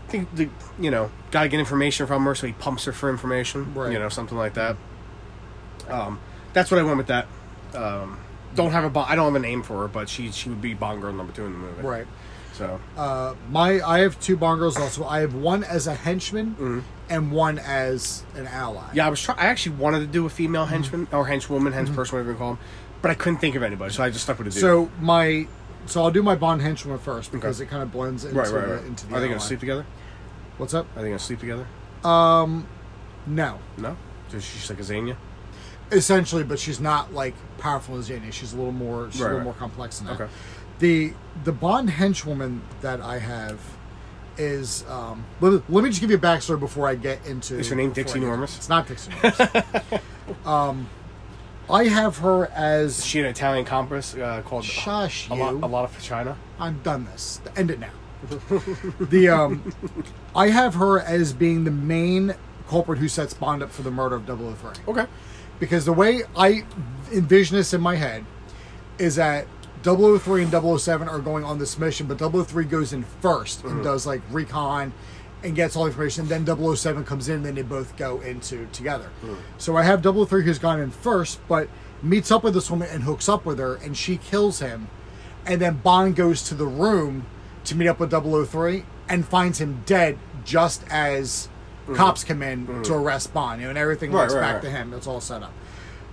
[0.07, 0.49] I think the
[0.79, 3.91] you know got to get information from her, so he pumps her for information, Right.
[3.91, 4.77] you know, something like that.
[5.89, 6.19] Um,
[6.53, 7.27] that's what I went with that.
[7.73, 8.19] Um,
[8.55, 10.73] don't have a I don't have a name for her, but she she would be
[10.73, 11.81] Bond girl number two in the movie.
[11.81, 12.07] Right.
[12.53, 15.05] So Uh, my I have two Bond girls also.
[15.05, 18.81] I have one as a henchman and one as an ally.
[18.81, 18.97] Mm-hmm.
[18.97, 19.39] yeah, I was trying.
[19.39, 22.59] I actually wanted to do a female henchman or henchwoman, henchperson, whatever you call them,
[23.01, 24.61] but I couldn't think of anybody, so I just stuck with a dude.
[24.61, 25.47] So my
[25.87, 28.67] so I'll do my Bond henchman first because it kind of blends into right, right,
[28.67, 28.85] the, right.
[28.85, 29.85] into the Are they going to sleep together?
[30.57, 30.85] What's up?
[30.95, 31.65] Are they going to sleep together?
[32.03, 32.67] Um,
[33.25, 33.59] no.
[33.77, 33.97] No.
[34.29, 35.17] Just she's like a Xenia.
[35.91, 38.31] Essentially, but she's not like powerful as Janie.
[38.31, 39.11] She's a little more.
[39.11, 39.43] She's Right, a little right.
[39.45, 40.21] more complex than that.
[40.21, 40.31] Okay.
[40.79, 41.13] The
[41.43, 43.59] the Bond henchwoman that I have
[44.37, 44.83] is.
[44.89, 47.57] Um, let, let me just give you a backstory before I get into.
[47.59, 48.57] Is her name Dixie Normus?
[48.57, 50.01] It's not Dixie Normus.
[50.47, 50.89] um,
[51.69, 52.51] I have her Is
[52.99, 53.05] as.
[53.05, 55.59] she an Italian compass uh, called Shush a lot, you.
[55.63, 56.35] a lot of China?
[56.59, 57.39] I'm done this.
[57.55, 57.91] End it now.
[58.99, 59.73] the um,
[60.35, 62.35] I have her as being the main
[62.67, 64.71] culprit who sets Bond up for the murder of 003.
[64.87, 65.05] Okay.
[65.59, 66.65] Because the way I
[67.11, 68.25] envision this in my head
[68.97, 69.47] is that
[69.83, 73.83] 003 and 007 are going on this mission, but 003 goes in 1st and mm-hmm.
[73.83, 74.93] does like recon
[75.43, 76.27] and gets all the information.
[76.27, 79.09] Then 007 comes in, and then they both go into together.
[79.21, 79.35] Mm-hmm.
[79.57, 81.67] So I have 003 who's gone in first, but
[82.01, 84.87] meets up with this woman and hooks up with her, and she kills him.
[85.45, 87.25] And then Bond goes to the room
[87.65, 91.49] to meet up with 003 and finds him dead just as
[91.83, 91.95] Mm-hmm.
[91.95, 92.93] cops come in to mm-hmm.
[92.93, 93.59] arrest Bond.
[93.59, 94.63] You know, and everything Right, links right, back right.
[94.63, 94.93] to him.
[94.93, 95.53] It's all set up.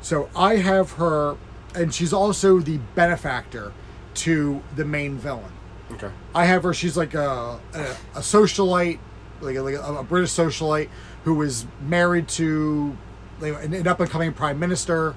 [0.03, 1.37] So I have her,
[1.75, 3.73] and she's also the benefactor
[4.15, 5.53] to the main villain.
[5.93, 6.11] Okay.
[6.35, 6.75] I have her.
[6.75, 8.99] She's like a a, a socialite,
[9.41, 10.89] like a, like a, a British socialite
[11.25, 12.97] who was married to
[13.41, 15.15] like, an, an up and coming prime minister,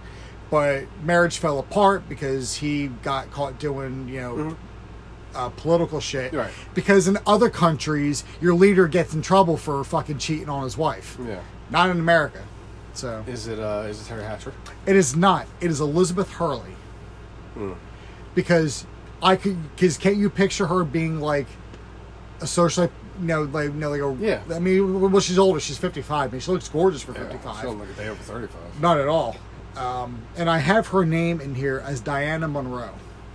[0.50, 4.36] but marriage fell apart because he got caught doing you know.
[4.36, 4.68] Mm-hmm.
[5.36, 6.52] Uh, political shit Right.
[6.76, 11.18] because in other countries your leader gets in trouble for fucking cheating on his wife
[11.26, 11.40] Yeah.
[11.72, 12.44] not in america
[12.94, 14.54] so Is it uh is it Teri Hatcher?
[14.86, 15.48] it is not.
[15.60, 16.76] It is Elizabeth Hurley.
[18.36, 18.86] Because
[19.22, 21.48] I could, because can't you picture her being like
[22.42, 22.92] a socialite?
[23.20, 24.16] You know, like you know, like a.
[24.20, 24.42] Yeah.
[24.54, 25.60] I mean, well, she's older.
[25.60, 26.30] She's fifty-five.
[26.30, 27.20] I mean, she looks gorgeous for Yeah.
[27.24, 27.58] fifty-five.
[27.58, 28.82] She don't look a day over thirty five.
[28.82, 29.36] Not at all.
[29.76, 32.90] Um, and I have her name in here as Diana Monroe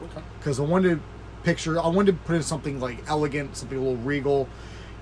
[0.04, 0.20] Okay.
[0.38, 1.00] because I wanted
[1.48, 1.80] picture.
[1.80, 4.48] I wanted to put in something like elegant, something a little regal.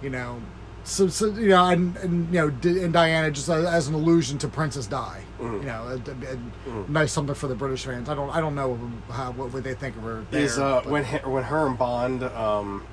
[0.03, 0.41] You know,
[0.85, 4.39] so, so you know, and, and you know, and Diana just as, as an allusion
[4.39, 5.23] to Princess Di.
[5.41, 5.57] Mm-hmm.
[5.57, 8.09] You know, a, a- a nice something for the British fans.
[8.09, 8.79] I don't, I don't know
[9.11, 10.25] how what would they think of her.
[10.31, 12.87] There, is uh, when he, when her and Bond um,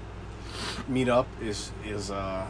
[0.87, 2.47] meet up is is uh,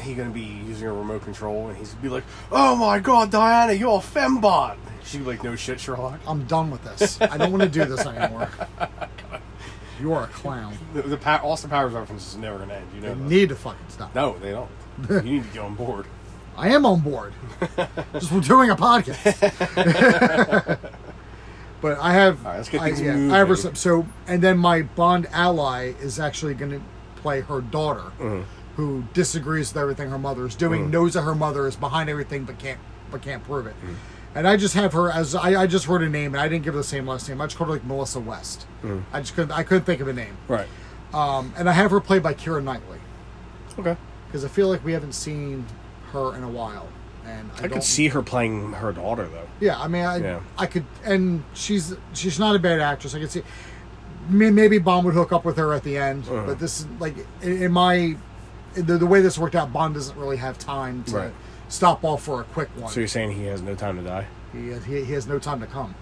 [0.00, 3.30] he gonna be using a remote control and he's gonna be like, "Oh my God,
[3.30, 7.20] Diana, you're a fembot." She'd be like, "No shit, Sherlock." I'm done with this.
[7.20, 8.50] I don't want to do this anymore.
[10.00, 10.76] You are a clown.
[10.94, 12.86] The, the pa- Austin Powers reference is never gonna end.
[12.94, 13.20] You know You that.
[13.28, 14.14] need to fucking stop.
[14.14, 14.70] No, they don't.
[15.10, 16.06] you need to get on board.
[16.56, 17.32] I am on board.
[18.14, 19.38] Just we're doing a podcast.
[21.80, 22.44] but I have.
[22.44, 23.32] All right, let's get I, yeah, moving.
[23.32, 26.80] I have her, so, and then my Bond ally is actually going to
[27.16, 28.42] play her daughter, Mm-hmm.
[28.76, 32.44] who disagrees with everything her mother is doing, knows that her mother is behind everything,
[32.44, 32.80] but can't
[33.10, 33.74] but can't prove it.
[33.76, 33.94] Mm-hmm.
[34.34, 36.64] And I just have her as I, I just wrote a name, and I didn't
[36.64, 37.40] give her the same last name.
[37.40, 38.66] I just called her like Melissa West.
[38.82, 39.00] Mm-hmm.
[39.14, 40.36] I just couldn't I couldn't think of a name.
[40.46, 40.68] Right.
[41.12, 42.98] Um, and I have her played by Keira Knightley
[43.78, 43.96] Okay.
[44.26, 45.64] because I feel like we haven't seen
[46.12, 46.86] her in a while.
[47.24, 49.48] And I, I could see her playing her daughter though.
[49.60, 50.40] Yeah, I mean, I, Yeah.
[50.58, 53.14] I could, and she's she's not a bad actress.
[53.14, 53.42] I could see
[54.28, 56.42] maybe Bond would hook up with her at the end, Uh-huh.
[56.46, 58.16] but this is like in, in my
[58.74, 59.72] the, the way this worked out.
[59.72, 61.32] Bond doesn't really have time to Right.
[61.68, 62.90] Stop off for a quick one.
[62.90, 64.26] So you're saying he has no time to die?
[64.52, 65.94] He, he he has no time to come.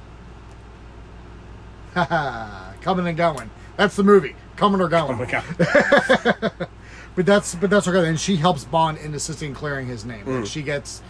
[1.95, 3.51] Haha, coming and going.
[3.77, 4.35] That's the movie.
[4.57, 5.13] Coming or going.
[5.13, 6.69] Oh my god.
[7.15, 8.07] But that's but that's okay.
[8.07, 10.27] And she helps Bond in assisting clearing his name.
[10.27, 10.41] Mm.
[10.41, 11.01] Like she gets,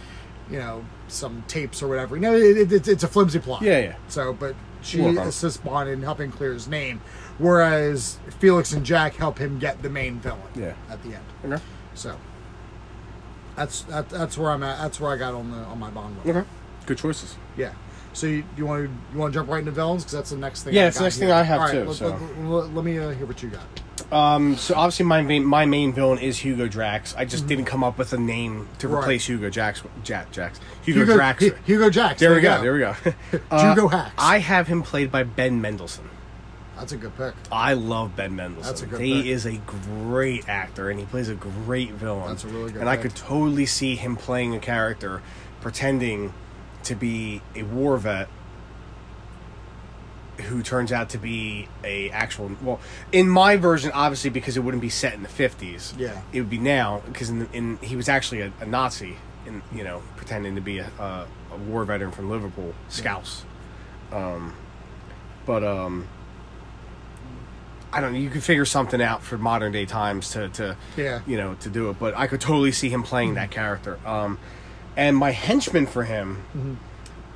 [0.49, 2.15] you know, some tapes or whatever.
[2.15, 3.61] You know, it, it, it's- it's a flimsy plot.
[3.61, 3.95] Yeah, yeah.
[4.07, 5.27] So, but she Work on it.
[5.27, 7.01] assists Bond in helping clear his name,
[7.39, 10.39] whereas Felix and Jack help him get the main villain.
[10.55, 10.75] Yeah.
[10.89, 11.25] At the end.
[11.43, 11.61] Okay.
[11.93, 12.15] So.
[13.57, 14.77] That's that, that's where I'm at.
[14.79, 16.15] That's where I got on the on my Bond.
[16.23, 16.37] One.
[16.37, 16.47] Okay.
[16.85, 17.35] Good choices.
[17.57, 17.73] Yeah.
[18.13, 20.37] So you, you want to you want to jump right into villains because that's the
[20.37, 20.73] next thing.
[20.73, 21.27] Yeah, I that's the got next here.
[21.27, 22.07] thing I have All right, too, Let, so.
[22.07, 23.63] let- let- let me uh, hear what you got.
[24.11, 27.13] Um, so obviously my main my main villain is Hugo Drax.
[27.17, 28.95] I just didn't come up with a name to Mm-hmm.
[28.95, 29.01] Right.
[29.01, 29.83] replace Hugo Jax.
[30.03, 30.59] Jack Jax.
[30.83, 31.43] Hugo, Drax.
[31.43, 32.19] Hu- Hugo Jax.
[32.19, 32.61] there we go.
[32.61, 32.95] There we go.
[33.51, 34.13] Uh, Hugo Hacks.
[34.17, 36.09] I have him played by Ben Mendelsohn.
[36.77, 37.33] That's a good pick.
[37.51, 38.69] I love Ben Mendelsohn.
[38.69, 39.25] That's a good he pick.
[39.25, 42.29] is a great actor, and he plays a great villain.
[42.29, 45.21] That's a really good And I could totally see him playing a character,
[45.59, 46.33] pretending
[46.83, 48.29] to be a war vet,
[50.41, 52.51] who turns out to be a actual.
[52.61, 52.79] Well,
[53.11, 55.95] in my version, obviously, because it wouldn't be set in the fifties.
[55.97, 56.21] Yeah.
[56.31, 59.17] it would be now because in, in he was actually a, a Nazi,
[59.47, 63.45] and you know, pretending to be a, a, a war veteran from Liverpool, Scouts.
[64.11, 64.55] Um,
[65.45, 66.07] but um.
[67.93, 68.19] I don't know.
[68.19, 71.21] You could figure something out for modern day times to, to Yeah.
[71.25, 71.97] you know, to do it.
[71.99, 73.97] But I could totally see him playing that character.
[74.05, 74.37] Um,
[74.95, 76.79] and my henchman for him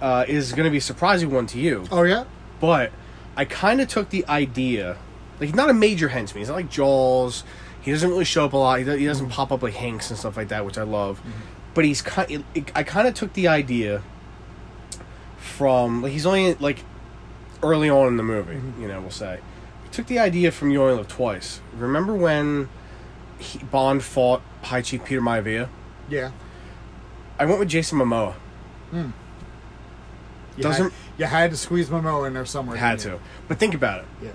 [0.01, 1.85] uh, is going to be a surprising one to you.
[1.91, 2.25] Oh yeah.
[2.59, 2.91] But
[3.37, 4.97] I kind of took the idea,
[5.39, 6.41] like not a major henchman.
[6.41, 7.43] He's not like Jaws.
[7.81, 8.79] He doesn't really show up a lot.
[8.79, 11.21] He, do- he doesn't pop up like Hinx and stuff like that, which I love.
[11.73, 12.43] But he's kind.
[12.75, 14.03] I kind of took the idea
[15.37, 16.83] from like he's only like
[17.63, 18.59] early on in the movie.
[18.81, 19.39] You know, we'll say.
[19.91, 21.59] Took the idea from You Twice.
[21.75, 22.69] Remember when
[23.39, 25.67] he, Bond fought High Chief Peter Maivia?
[26.09, 26.31] Yeah.
[27.37, 28.35] I went with Jason Momoa.
[28.93, 29.11] You
[30.59, 32.77] Doesn't- had, you had to squeeze Momo in there somewhere.
[32.77, 33.19] Had to.
[33.47, 34.05] But think about it.
[34.23, 34.29] Yeah.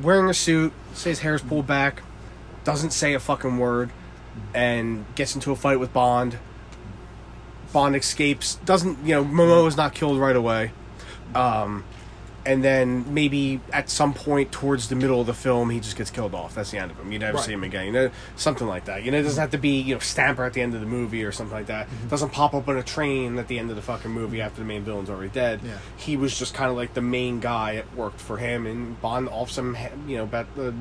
[0.00, 2.02] wearing a suit, say his hair's pulled back,
[2.64, 3.90] doesn't say a fucking word,
[4.54, 6.38] and gets into a fight with Bond.
[7.74, 10.72] Bond escapes, doesn't, you know, Momoa is not killed right away.
[11.34, 11.84] Um,
[12.44, 16.10] and then maybe at some point towards the middle of the film, he just gets
[16.10, 16.54] killed off.
[16.56, 17.12] That's the end of him.
[17.12, 17.44] You never Right.
[17.46, 17.86] see him again.
[17.86, 19.04] You know, something like that.
[19.04, 20.86] You know, it doesn't have to be, you know, Stamper at the end of the
[20.86, 21.88] movie or something like that.
[22.10, 24.66] Doesn't pop up on a train at the end of the fucking movie after the
[24.66, 25.60] main villain's already dead.
[25.64, 25.74] Yeah.
[25.96, 29.28] He was just kind of like the main guy that worked for him, and Bond
[29.28, 29.76] off some,
[30.08, 30.74] you know, about a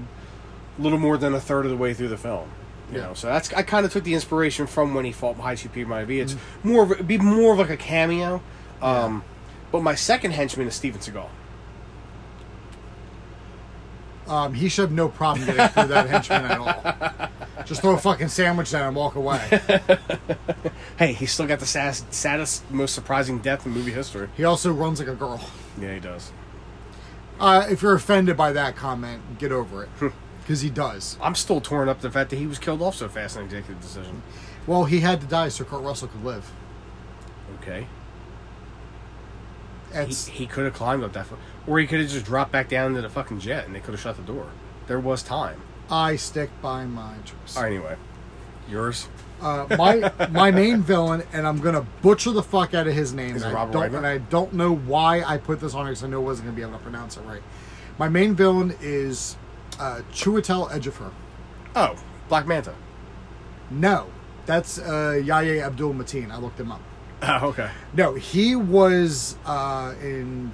[0.79, 2.49] little more than a third of the way through the film.
[2.91, 3.07] You Yeah.
[3.07, 5.71] know, so that's I kind of took the inspiration from when he fought High Chief
[5.71, 6.21] Peter Maivia.
[6.23, 6.69] It's Mm-hmm.
[6.71, 8.41] more of it'd be more of like a cameo.
[8.81, 9.23] Um,
[9.71, 11.27] But my second henchman is Steven Seagal.
[14.31, 17.63] Um, he should have no problem getting through that henchman at all.
[17.65, 19.61] Just throw a fucking sandwich down and walk away.
[20.97, 24.29] Hey, he's still got the sass, saddest, most surprising death in movie history.
[24.37, 25.43] He also runs like a girl.
[25.79, 26.31] Yeah, he does.
[27.39, 29.89] Uh, if you're offended by that comment, get over it.
[30.41, 31.17] Because he does.
[31.19, 33.47] I'm still torn up the fact that he was killed off so fast in an
[33.47, 34.21] executive decision.
[34.67, 36.51] Well, he had to die so Kurt Russell could live.
[37.61, 37.87] Okay.
[39.91, 41.25] He, It's, he could have climbed up that,
[41.67, 43.93] or he could have just dropped back down into the fucking jet, and they could
[43.93, 44.49] have shut the door.
[44.87, 45.61] There was time.
[45.89, 47.57] I stick by my choice.
[47.57, 47.95] All right, anyway,
[48.69, 49.07] yours.
[49.41, 53.35] Uh, my my main villain, and I'm gonna butcher the fuck out of his name.
[53.35, 56.03] Is and I don't, and I don't know why I put this on here because
[56.03, 57.41] I know I wasn't gonna be able to pronounce it right.
[57.97, 59.35] My main villain is
[59.79, 61.11] uh, Chiwetel Ejiofor.
[61.75, 61.95] Oh,
[62.29, 62.73] Black Manta.
[63.69, 64.07] No,
[64.45, 66.31] That's uh, Yahya Abdul Mateen.
[66.31, 66.81] I looked him up.
[67.23, 67.69] Oh, okay.
[67.93, 70.51] No, he was uh, in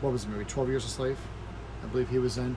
[0.00, 0.44] what was the movie?
[0.44, 1.18] Twelve Years a Slave,
[1.82, 2.56] I believe he was in.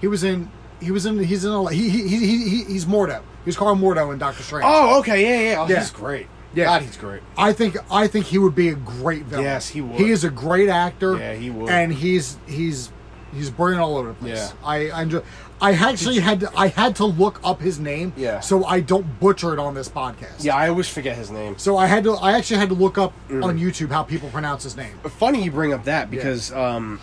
[0.00, 0.50] He was in.
[0.80, 1.18] He was in.
[1.22, 1.52] He's in.
[1.52, 3.22] A, he, he he he he's Mordo.
[3.44, 4.64] He's Karl Mordo in Doctor Strange.
[4.66, 5.22] Oh, okay.
[5.22, 5.60] Yeah, yeah.
[5.62, 5.80] Oh, Yeah.
[5.80, 6.26] He's great.
[6.54, 6.64] Yeah.
[6.66, 7.20] God, he's great.
[7.36, 9.44] I think I think he would be a great villain.
[9.44, 10.00] Yes, he would.
[10.00, 11.16] He is a great actor.
[11.16, 11.68] Yeah, he would.
[11.68, 12.90] And he's he's
[13.34, 14.36] he's brilliant all over the place.
[14.36, 14.52] Yeah.
[14.64, 15.22] I I enjoy.
[15.60, 18.12] I actually had to, I had to look up his name.
[18.16, 18.40] Yeah.
[18.40, 20.44] So I don't butcher it on this podcast.
[20.44, 21.56] Yeah, I always forget his name.
[21.58, 22.14] So I had to.
[22.14, 23.44] I actually had to look up Mm.
[23.44, 24.98] on YouTube how people pronounce his name.
[25.18, 27.00] Funny you bring up that because um,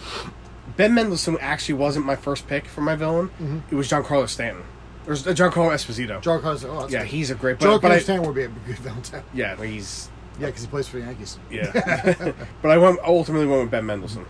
[0.77, 3.27] Ben Mendelsohn actually wasn't my first pick for my villain.
[3.29, 3.59] Mm-hmm.
[3.71, 4.63] It was Giancarlo Stanton.
[5.07, 6.21] Or uh, Giancarlo Esposito.
[6.23, 6.63] Carlos.
[6.63, 7.07] Oh, yeah, good.
[7.07, 7.57] he's a great.
[7.57, 9.21] But, but I, Stan would be a good villain too.
[9.33, 10.09] yeah, he's
[10.39, 11.39] Yeah, because he plays for the Yankees.
[11.49, 11.71] yeah.
[12.61, 14.25] but I went ultimately went with Ben Mendelsohn.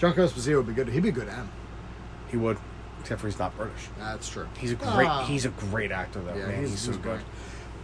[0.00, 0.88] John Esposito would be good.
[0.88, 1.48] He'd be good at him.
[2.28, 2.58] He would,
[3.00, 3.88] except for he's not British.
[3.98, 4.48] That's true.
[4.58, 5.06] He's a great.
[5.08, 5.24] Ah.
[5.24, 6.34] He's a great actor though.
[6.34, 7.02] Yeah, man, he's, so good.
[7.02, 7.20] great.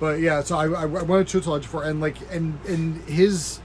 [0.00, 3.60] But yeah, so I, I went to Legend for and like and and his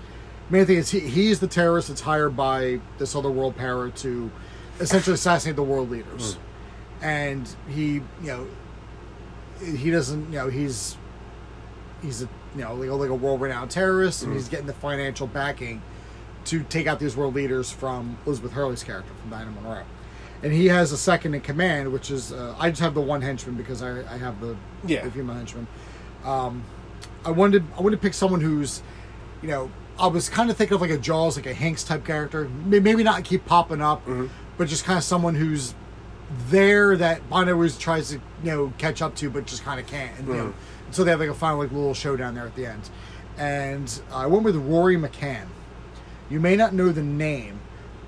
[0.49, 4.29] main thing is he he's the terrorist that's hired by this other world power to
[4.79, 6.33] essentially assassinate the world leaders,
[6.99, 7.05] Hmm.
[7.05, 8.47] and he you know
[9.63, 10.97] he doesn't you know he's
[12.01, 14.27] he's a you know like a, like a world renowned terrorist Hmm.
[14.31, 15.81] and he's getting the financial backing
[16.45, 19.83] to take out these world leaders from Elizabeth Hurley's character from Diana Monroe.
[20.43, 23.21] And he has a second in command, which is uh, I just have the one
[23.21, 25.03] henchman because I, I have the Yeah.
[25.03, 25.67] the female henchman.
[26.25, 26.63] Um,
[27.23, 28.81] I wanted I wanted to pick someone who's,
[29.43, 29.69] you know,
[29.99, 32.49] I was kind of thinking of like a Jaws, like a Hinx type character.
[32.65, 34.27] Maybe not keep popping up, Mm-hmm.
[34.57, 35.75] but just kind of someone who's
[36.49, 39.85] there that Bond always tries to you know catch up to, but just kind of
[39.85, 40.17] can't.
[40.17, 40.91] And you know, Mm-hmm.
[40.91, 42.89] so they have like a final like little showdown there at the end.
[43.37, 45.45] And I went with Rory McCann.
[46.31, 47.59] You may not know the name,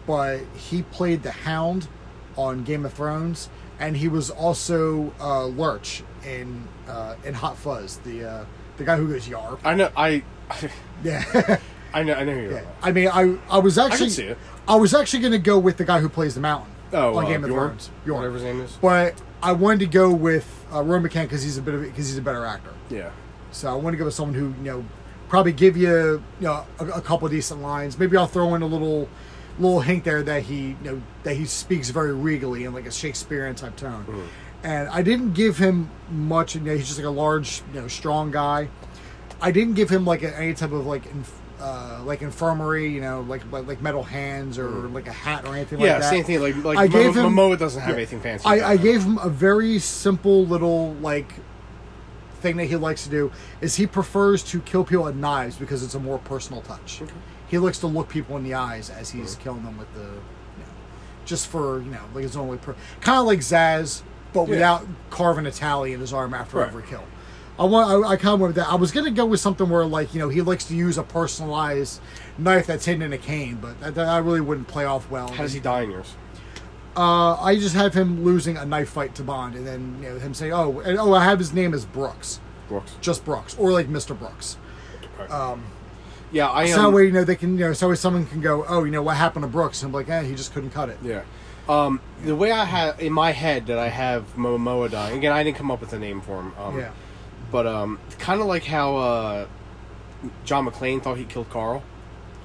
[0.08, 1.90] but he played the Hound
[2.38, 3.50] on Game of Thrones,
[3.80, 8.46] and he was also uh, Lurch in uh, in Hot Fuzz, the uh,
[8.78, 9.60] the guy who goes Yar.
[9.64, 9.92] I know.
[9.96, 10.24] I.
[11.04, 11.58] Yeah,
[11.94, 12.14] I know.
[12.14, 12.66] I know who you're yeah.
[12.82, 14.38] I mean, I I was actually it.
[14.70, 17.26] I was actually going to go with the guy who plays the Mountain Oh, on
[17.26, 17.50] uh, Game of?
[17.50, 18.20] Thrones, Bjorn.
[18.20, 18.78] Whatever his name is.
[18.82, 22.08] But I wanted to go with uh, Rory McCann because he's a bit of because
[22.08, 22.74] he's a better actor.
[22.90, 23.12] Yeah.
[23.52, 24.86] So I want to go with someone who you know
[25.34, 27.98] probably give you you know a, a couple decent lines.
[27.98, 29.10] Maybe I'll throw in a little
[29.58, 32.92] little hint there that he you know that he speaks very regally in like a
[32.92, 34.04] Shakespearean type tone.
[34.04, 34.28] Mm-hmm.
[34.64, 36.54] And I didn't give him much.
[36.54, 38.70] You know, he's just like a large, you know, strong guy.
[39.42, 43.02] I didn't give him like a, any type of like inf- uh, like infirmary, you
[43.02, 45.80] know, like like, like metal hands or like a hat or anything.
[45.80, 46.06] Yeah, like that.
[46.06, 46.42] Yeah, same thing.
[46.42, 47.96] Like like I gave him- Momoa doesn't have yeah.
[47.96, 48.46] anything fancy.
[48.46, 51.34] I, I gave him a very simple little like
[52.44, 53.32] thing that he likes to do
[53.62, 57.02] is he prefers to kill people with knives because it's a more personal touch.
[57.48, 59.44] He likes to look people in the eyes as he's uh-huh.
[59.44, 60.06] killing them with the, you
[60.60, 60.74] know,
[61.26, 64.50] just for you know like his only per- kind of like Zsasz, but Yeah.
[64.50, 66.68] without carving a tally in his arm after Right.
[66.68, 67.04] every kill.
[67.58, 68.06] I want.
[68.06, 68.68] I, I kind of with that.
[68.68, 71.04] I was gonna go with something where like you know he likes to use a
[71.04, 72.02] personalized
[72.38, 75.30] knife that's hidden in a cane, but that, that I really wouldn't play off well.
[75.30, 76.16] How does he die in yours?
[76.96, 80.20] Uh, I just have him losing a knife fight to Bond, and then you know
[80.20, 82.96] him saying, "Oh, and, oh, I have his name as Brooks, Brooks.
[83.02, 84.58] just Brooks, or like Mister Brooks."
[86.32, 88.26] Yeah, I So that um, way, you know, they can, you know, so way someone
[88.26, 90.54] can go, "Oh, you know, what happened to Brooks?" And I'm like, "Eh, he just
[90.54, 91.22] couldn't cut it." Yeah.
[91.70, 95.44] Um, the way I have in my head that I have Momoa dying again, I
[95.44, 96.54] didn't come up with a name for him.
[96.60, 96.91] Um, Yeah.
[97.52, 99.48] But um, kind of like how uh,
[100.44, 101.84] John McClane thought he killed Karl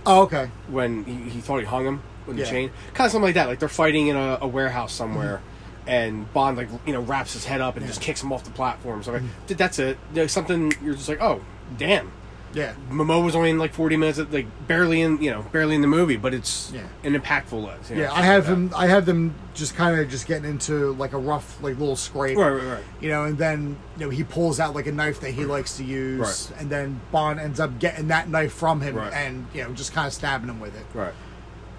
[0.04, 0.50] Oh, okay.
[0.68, 2.50] when he, he thought he hung him with the Yeah.
[2.50, 2.70] chain.
[2.94, 3.48] Kind of something like that.
[3.48, 5.36] Like they're fighting in a, a warehouse somewhere.
[5.38, 5.88] Mm-hmm.
[5.90, 8.50] And Bond like you know wraps his head up and just kicks him off the
[8.50, 9.02] platform.
[9.02, 9.98] So like, th- that's it.
[10.12, 11.40] There's something you're just like, oh,
[11.78, 12.12] damn.
[12.54, 12.72] Yeah.
[12.90, 15.86] Momo was only in like 40 minutes, like barely in you know barely in the
[15.86, 16.80] movie, but it's Yeah.
[17.04, 17.88] an impactful lens.
[17.90, 18.72] you know, Yeah, I have like him.
[18.76, 22.36] I have them just kind of just getting into like a rough, like little scrape.
[22.38, 22.84] Right, right, right.
[23.00, 25.76] You know, and then you know he pulls out like a knife that he likes
[25.76, 26.60] to use, Right.
[26.60, 29.12] and then Bond ends up getting that knife from him, Right.
[29.12, 30.84] and you know just kind of stabbing him with it.
[30.94, 31.12] Right.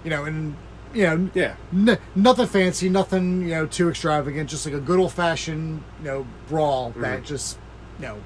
[0.04, 0.56] You know, and
[0.94, 1.54] you know, Yeah.
[1.72, 4.50] N- nothing fancy, nothing you know too extravagant.
[4.50, 7.58] Just like a good old fashioned you know brawl that just
[7.98, 8.16] you know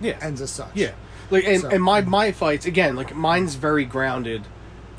[0.00, 0.16] Yeah.
[0.20, 0.68] ends as such.
[0.68, 0.78] Mm-hmm.
[0.78, 0.90] Yeah,
[1.30, 4.42] like and, So- and my my fights again, like mine's very grounded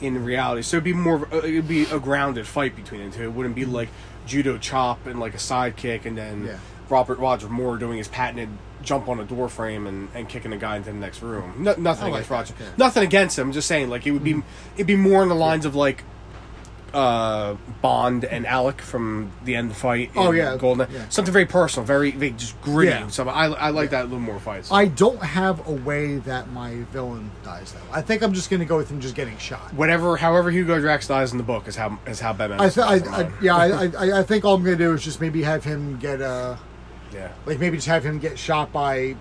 [0.01, 0.63] in reality.
[0.63, 3.23] So it'd be more, of it'd be a grounded fight between the two.
[3.23, 3.89] It wouldn't be like
[4.25, 6.57] judo chop and like a sidekick, and then Yeah.
[6.89, 8.49] Robert Roger Moore doing his patented
[8.83, 11.53] jump on a door frame and, and kicking a guy into the next room.
[11.63, 12.53] No, nothing like against Roger.
[12.59, 12.65] yeah.
[12.67, 12.77] Mm-hmm.
[12.77, 13.47] Nothing against him.
[13.47, 14.41] I'm just saying, like it would be,
[14.75, 16.03] it'd be more in the lines of like.
[16.93, 20.11] Uh, Bond and Alec from the end of the fight.
[20.13, 20.91] Oh, yeah, Golden.
[20.91, 21.07] yeah.
[21.07, 22.91] Something very personal, very, very just gritty.
[22.91, 23.07] Yeah.
[23.07, 24.69] So I, I like that a little more fights.
[24.73, 27.79] I don't have a way that my villain dies though.
[27.93, 29.73] I think I'm just gonna go with him just getting shot.
[29.73, 32.59] whatever, however Hugo Drax dies in the book is how is how Batman.
[32.59, 33.67] I, th- I, I yeah, I,
[33.97, 36.57] I, I think all I'm gonna do is just maybe have him get uh
[37.13, 39.15] yeah, like maybe just have him get shot by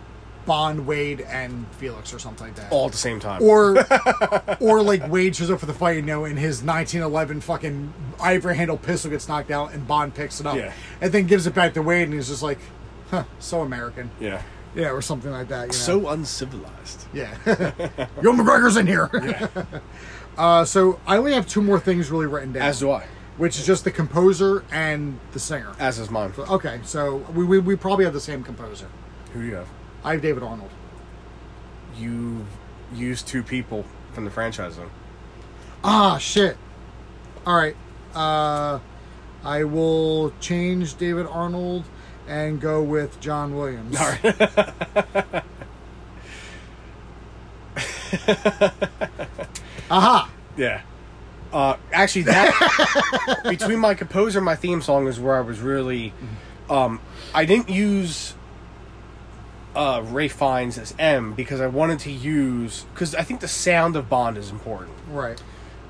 [0.47, 2.72] Bond, Wade, and Felix or something like that.
[2.72, 3.43] all at the same time.
[3.43, 3.76] Or,
[4.61, 8.57] or like Wade shows up for the fight, you know, and his 1911 fucking ivory
[8.57, 10.72] handle pistol gets knocked out, and Bond picks it up, Yeah.
[11.01, 12.59] and then gives it back to Wade, and he's just like,
[13.11, 14.41] "Huh, so American." yeah,
[14.74, 15.61] Yeah, or something like that.
[15.61, 15.72] You know?
[15.72, 17.05] so uncivilized.
[17.12, 17.36] yeah,
[18.22, 19.11] Yo McGregor's in here.
[20.38, 23.05] uh, so I only have two more things really written down, As do I.
[23.41, 25.72] which is just the composer and the singer.
[25.78, 26.34] As is mine.
[26.38, 28.86] Okay, so we, we, we probably have the same composer.
[29.32, 29.68] Who do you have?
[30.05, 30.68] I have David Arnold.
[31.97, 32.45] You
[32.95, 34.91] used two people from the franchise then.
[35.82, 36.59] Ah, shit.
[37.47, 37.74] All right.
[38.14, 38.80] Uh,
[39.43, 41.84] I will change David Arnold
[42.28, 43.99] and go with John Williams.
[43.99, 44.22] All right.
[49.91, 50.30] Aha!
[50.59, 50.82] Yeah.
[51.53, 56.12] Uh, actually, that between my composer and my theme song is where I was really.
[56.68, 57.01] Um,
[57.34, 58.34] I didn't use
[59.74, 63.96] uh, Ralph Fiennes as M because I wanted to use because I think the sound
[63.96, 64.90] of Bond is important.
[65.11, 65.40] Right.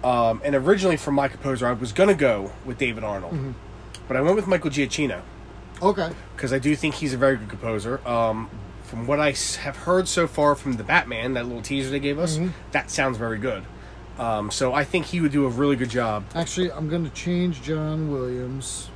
[0.02, 3.50] Um, and originally for my composer, I was gonna go with David Arnold, Mm-hmm.
[4.08, 5.20] but I went with Michael Giacchino
[5.82, 6.10] Okay.
[6.34, 8.00] because I do think he's a very good composer.
[8.08, 8.48] Um,
[8.84, 12.36] from I have heard so far from the Batman, that little teaser they gave us,
[12.38, 12.48] Mm-hmm.
[12.72, 13.64] that sounds very good.
[14.20, 16.24] Um, so I think he would do a really good job.
[16.34, 18.90] Actually, I'm going to change John Williams.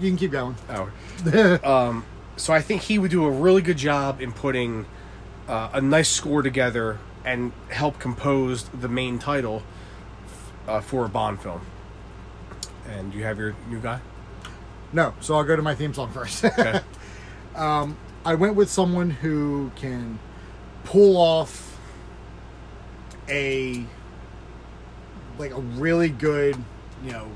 [0.00, 0.56] You can keep going.
[0.70, 2.02] Oh.
[2.36, 4.86] So I think he would do a really good job in putting
[5.46, 9.62] uh, a nice score together and help compose the main title
[10.66, 11.60] uh, for a Bond film.
[12.88, 14.00] And you have your new guy.
[14.94, 16.44] no, so I'll go to my theme song first.
[16.58, 16.80] Okay.
[18.24, 20.18] I went with someone who can
[20.84, 21.69] pull off
[23.30, 23.84] a
[25.38, 26.56] like a really good,
[27.04, 27.28] you know,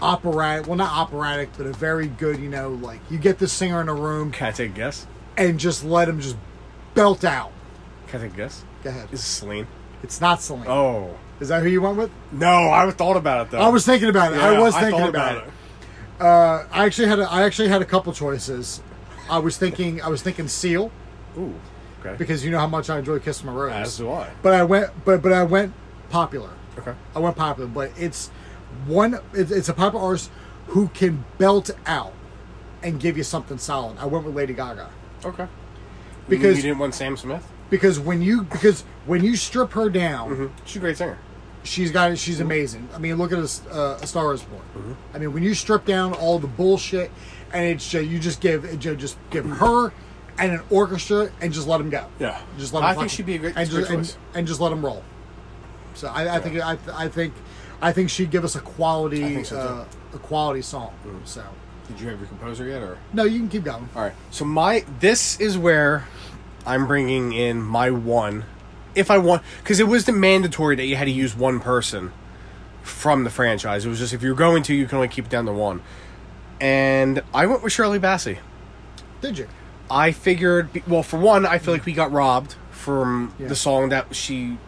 [0.00, 0.66] operatic.
[0.66, 3.88] Well, not operatic, but a very good, you know, like you get the singer in
[3.88, 5.06] a room Can I take a guess?
[5.36, 6.36] and just let him just
[6.94, 7.52] belt out.
[8.08, 8.64] Can I take a guess?
[8.84, 9.08] Go ahead.
[9.12, 9.66] Is it Celine?
[10.02, 10.66] It's not Celine.
[10.68, 11.16] Oh.
[11.40, 12.10] Is that who you went with?
[12.30, 13.58] No, I thought about it though.
[13.60, 14.38] I was thinking about it.
[14.40, 15.50] I Yeah, was thinking thought about, it.
[16.20, 18.80] Uh, I actually had a, I actually had a couple choices.
[19.30, 20.90] I was thinking I was thinking Seal
[21.38, 21.54] Ooh.
[22.04, 22.16] Okay.
[22.16, 23.72] because you know how much I enjoy Kiss from a Rose.
[23.72, 24.30] As do I.
[24.42, 25.72] But I went, but but I went
[26.10, 26.50] popular.
[26.78, 26.94] Okay.
[27.14, 28.28] I went popular, but it's
[28.86, 29.18] one.
[29.32, 30.30] It's, it's a popular artist
[30.68, 32.12] who can belt out
[32.82, 33.98] and give you something solid.
[33.98, 34.90] I went with Lady Gaga
[35.24, 35.46] Okay.
[36.28, 37.46] Because- you didn't want Sam Smith.
[37.70, 40.46] because when you because when you strip her down, mm-hmm.
[40.64, 41.18] She's a great singer.
[41.62, 42.46] she's got she's mm-hmm.
[42.46, 42.88] amazing.
[42.94, 44.62] I mean, look at a, uh, a Star Is Born.
[44.76, 44.92] Mm-hmm.
[45.14, 47.10] I mean, when you strip down all the bullshit
[47.52, 49.92] and it's just, you just give just give her
[50.38, 52.06] and an orchestra and just let them go.
[52.18, 52.40] Yeah.
[52.58, 52.88] just let them.
[52.90, 54.16] I think she'd be a great- and a great just, and, choice.
[54.34, 55.02] and just let them roll.
[55.94, 57.34] So I, I think I, I think
[57.82, 60.94] I think she'd give us a quality so, uh, a quality song.
[61.24, 61.44] So
[61.88, 62.96] Did you have your composer yet, or?
[63.12, 63.88] no, you can keep going.
[63.94, 64.14] All right.
[64.30, 66.06] So my this is where
[66.64, 68.44] I'm bringing in my one,
[68.94, 72.12] if I want, because it was the mandatory that you had to use one person
[72.82, 73.84] from the franchise.
[73.84, 75.82] It was just if you're going to, you can only keep it down to one.
[76.60, 78.38] And I went with Shirley Bassey.
[79.20, 79.48] Did you?
[79.90, 83.48] I figured, well, for one, I feel like we got robbed from Yeah.
[83.48, 84.58] the song that she.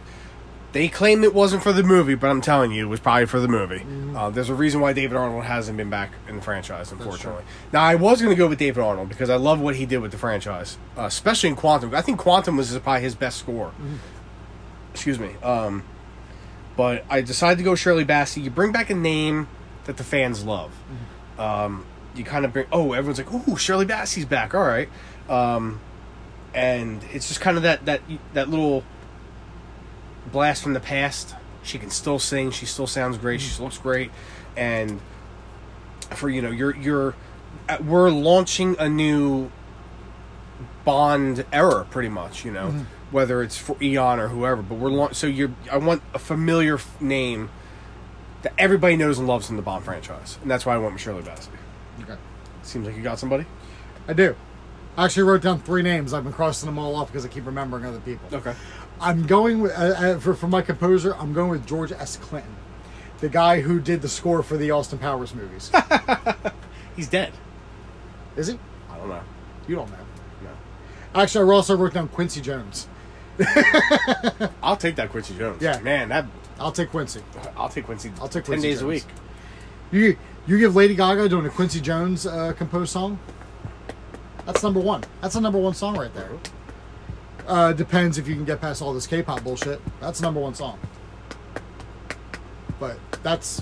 [0.73, 3.39] They claim it wasn't for the movie, but I'm telling you, it was probably for
[3.39, 3.79] the movie.
[3.79, 4.15] Mm-hmm.
[4.17, 7.45] Uh, there's a reason why David Arnold hasn't been back in the franchise, unfortunately.
[7.71, 9.99] Now, I was going to go with David Arnold because I love what he did
[9.99, 11.95] with the franchise, uh, especially in Quantum.
[11.95, 13.67] I think Quantum was probably his best score.
[13.69, 13.95] Mm-hmm.
[14.93, 15.35] Excuse me.
[15.41, 15.83] Um,
[16.75, 18.43] but I decided to go Shirley Bassey.
[18.43, 19.47] You bring back a name
[19.85, 20.71] that the fans love.
[20.71, 21.41] Mm-hmm.
[21.41, 21.85] Um,
[22.17, 22.67] you kind of bring.
[22.71, 24.89] Oh, everyone's like, "Ooh, Shirley Bassey's back." All right,
[25.29, 25.79] um,
[26.53, 28.01] and it's just kind of that that
[28.33, 28.83] that little
[30.31, 31.35] blast from the past.
[31.63, 32.51] She can still sing.
[32.51, 33.41] She still sounds great.
[33.41, 34.11] She looks great,
[34.55, 35.01] and
[36.11, 37.15] for you know, you're you're
[37.67, 39.51] uh, we're launching a new
[40.83, 42.45] Bond era, pretty much.
[42.45, 45.15] You know, whether it's for Eon or whoever, but we're launch.
[45.15, 45.51] So you're.
[45.71, 47.49] I want a familiar f- name
[48.43, 51.01] that everybody knows and loves in the Bond franchise, and that's why I went with
[51.01, 51.47] Shirley Bassey.
[52.01, 52.15] Okay.
[52.63, 53.45] Seems like you got somebody.
[54.07, 54.35] I do.
[54.97, 56.13] I actually wrote down three names.
[56.13, 58.29] I've been crossing them all off because I keep remembering other people.
[58.31, 58.55] Okay.
[59.01, 61.15] I'm going with uh, uh, for for my composer.
[61.15, 62.17] I'm going with George S.
[62.17, 62.55] Clinton,
[63.19, 65.69] the guy who did the score for the Austin Powers movies.
[66.95, 67.33] He's dead.
[68.37, 68.57] Is he?
[68.89, 69.21] I don't know.
[69.67, 69.97] You don't know.
[70.43, 71.21] No.
[71.21, 72.87] Actually, I also wrote down Quincy Jones.
[74.63, 75.61] I'll take that Quincy Jones.
[75.61, 75.79] Yeah.
[75.79, 76.25] Man, that
[76.57, 77.21] I'll take Quincy.
[77.57, 78.11] I'll take Quincy.
[78.21, 79.03] I'll take Quincy ten Quincy days a week.
[79.91, 80.17] You
[80.47, 83.19] you give Lady Gaga doing a Quincy Jones uh, composed song.
[84.45, 85.03] That's number one.
[85.21, 86.29] That's a number one song right there.
[87.47, 89.81] Uh, depends if you can get past all this K-pop bullshit.
[89.99, 90.79] That's number one song.
[92.79, 93.61] But that's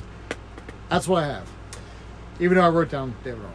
[0.90, 1.50] that's what I have.
[2.40, 3.54] Even though I wrote down David Arnold.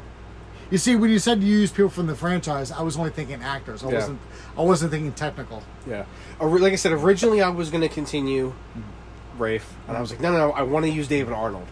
[0.70, 3.43] You see, when you said you use people from the franchise, I was only thinking
[3.43, 3.83] actors.
[3.83, 3.95] I Yeah.
[3.95, 4.20] wasn't.
[4.57, 5.62] I wasn't thinking technical.
[5.87, 6.05] Yeah.
[6.41, 8.53] Like I said, originally I was going to continue
[9.39, 11.66] Ralph, and I was like, no, no, no I want to use David Arnold.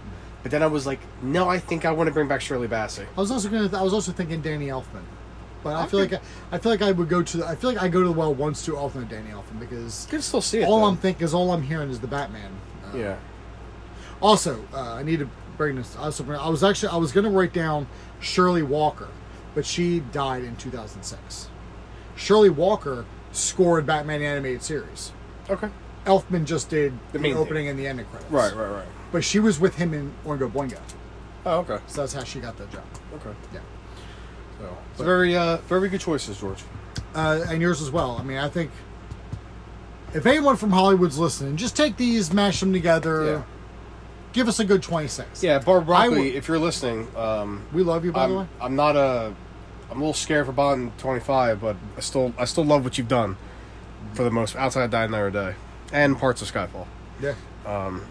[0.46, 3.04] But then I was like, no, I think I want to bring back Shirley Bassey.
[3.16, 3.68] I was also gonna.
[3.76, 5.02] I was also thinking Danny Elfman,
[5.64, 6.20] but I feel like I,
[6.52, 7.36] I feel like I would go to.
[7.38, 9.58] the- I feel like I go to the well once too often with Danny Elfman
[9.58, 10.68] because You can still see it.
[10.68, 10.86] all though.
[10.86, 12.52] I'm thinking is all I'm hearing is the Batman.
[12.84, 13.16] Uh, Yeah.
[14.22, 15.96] Also, uh, I need to bring this.
[15.96, 17.88] Also, bring- I was actually I was gonna write down
[18.20, 19.08] Shirley Walker,
[19.52, 21.48] but she died in 2006.
[22.14, 25.10] Shirley Walker scored Batman the animated series.
[25.50, 25.70] Okay.
[26.06, 28.30] Elfman just did The the, opening and the ending credits.
[28.30, 28.86] Right, right, right.
[29.12, 30.78] But she was with him in Oingo Boingo,
[31.44, 31.78] Oh, okay.
[31.86, 32.84] so that's how she got that job.
[33.14, 33.30] Okay.
[33.52, 33.60] Yeah.
[34.58, 36.62] So, it's very, uh, very good choices, George.
[37.14, 38.16] uh, and yours as well.
[38.18, 38.70] I mean, I think
[40.14, 43.42] if anyone from Hollywood's listening, just take these, mash them together, Yeah.
[44.32, 45.42] give us a good twenty-six.
[45.42, 48.40] Yeah, Barb Broccoli, would- if you're listening, um, we love you, by the way.
[48.60, 49.32] I'm, I'm not a.
[49.90, 53.06] I'm a little scared for Bond 25, but I still, I still love what you've
[53.06, 53.36] done.
[54.14, 55.54] For the most, outside of Die Another Day,
[55.92, 56.86] and parts of Skyfall.
[57.20, 57.34] Yeah,
[57.64, 58.02] Um,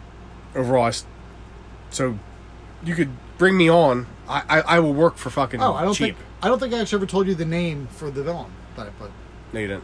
[0.56, 0.92] Overall, I
[1.90, 2.18] so
[2.84, 4.08] you could bring me on.
[4.28, 6.16] I, I, I will work for fucking Oh, I don't cheap.
[6.16, 8.88] think I don't think I actually ever told you the name for the villain that
[8.88, 9.12] I put.
[9.54, 9.84] No, you didn't.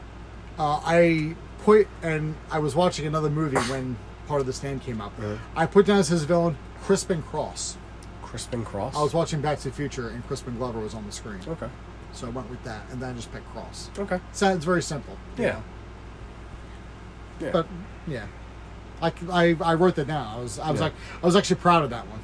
[0.58, 5.02] Uh, I put and I was watching another movie when part of this name came
[5.02, 5.14] up.
[5.20, 5.38] Uh-huh.
[5.56, 7.78] I put down as his villain Crispin Cross.
[8.24, 8.96] Crispin Cross.
[8.96, 11.68] I was watching Back to the Future and Crispin Glover was on the screen, okay.
[12.14, 13.90] so I went with that, and then I just picked Cross.
[14.00, 14.20] Okay.
[14.32, 15.18] So it's very simple.
[15.38, 15.52] Yeah.
[15.52, 15.64] know.
[17.42, 17.50] Yeah.
[17.52, 17.68] But
[18.08, 18.26] yeah,
[19.02, 20.28] I, I, I wrote that down.
[20.28, 20.86] I was I was Yeah.
[20.88, 22.20] like I was actually proud of that one.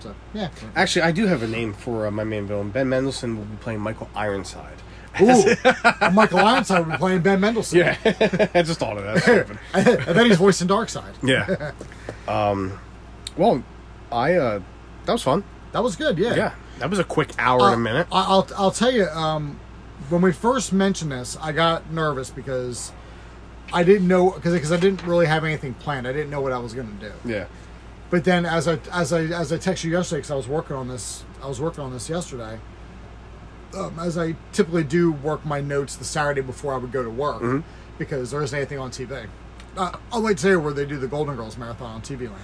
[0.00, 0.48] So yeah.
[0.74, 2.70] Actually, I do have a name for uh, my main villain.
[2.70, 4.76] Ben Mendelsohn will be playing Michael Ironside.
[5.20, 5.54] Ooh,
[6.12, 7.78] Michael Ironside would be playing Ben Mendelsohn.
[7.78, 7.96] Yeah,
[8.54, 9.22] I just thought of that.
[9.22, 9.58] Stupid.
[9.74, 11.14] and then he's voicing Darkseid.
[11.22, 11.72] Yeah.
[12.28, 12.78] um,
[13.36, 13.62] well,
[14.12, 14.60] I uh,
[15.06, 15.42] that was fun.
[15.72, 16.18] That was good.
[16.18, 16.34] Yeah.
[16.34, 18.06] Yeah, that was a quick hour Uh, and a minute.
[18.12, 19.06] I, I'll I'll tell you.
[19.08, 19.58] Um,
[20.10, 22.92] when we first mentioned this, I got nervous because
[23.72, 26.06] I didn't know because because I didn't really have anything planned.
[26.06, 27.12] I didn't know what I was going to do.
[27.24, 27.46] Yeah.
[28.10, 30.76] But then, as I as I as I texted you yesterday, because I was working
[30.76, 32.58] on this, I was working on this yesterday.
[33.76, 37.10] Um, as I typically do, work my notes the Saturday before I would go to
[37.10, 37.60] work Mm-hmm.
[37.98, 39.26] because there isn't anything on TV.
[39.76, 42.40] Uh, I'll wait today where they do the Golden Girls marathon on TV Land.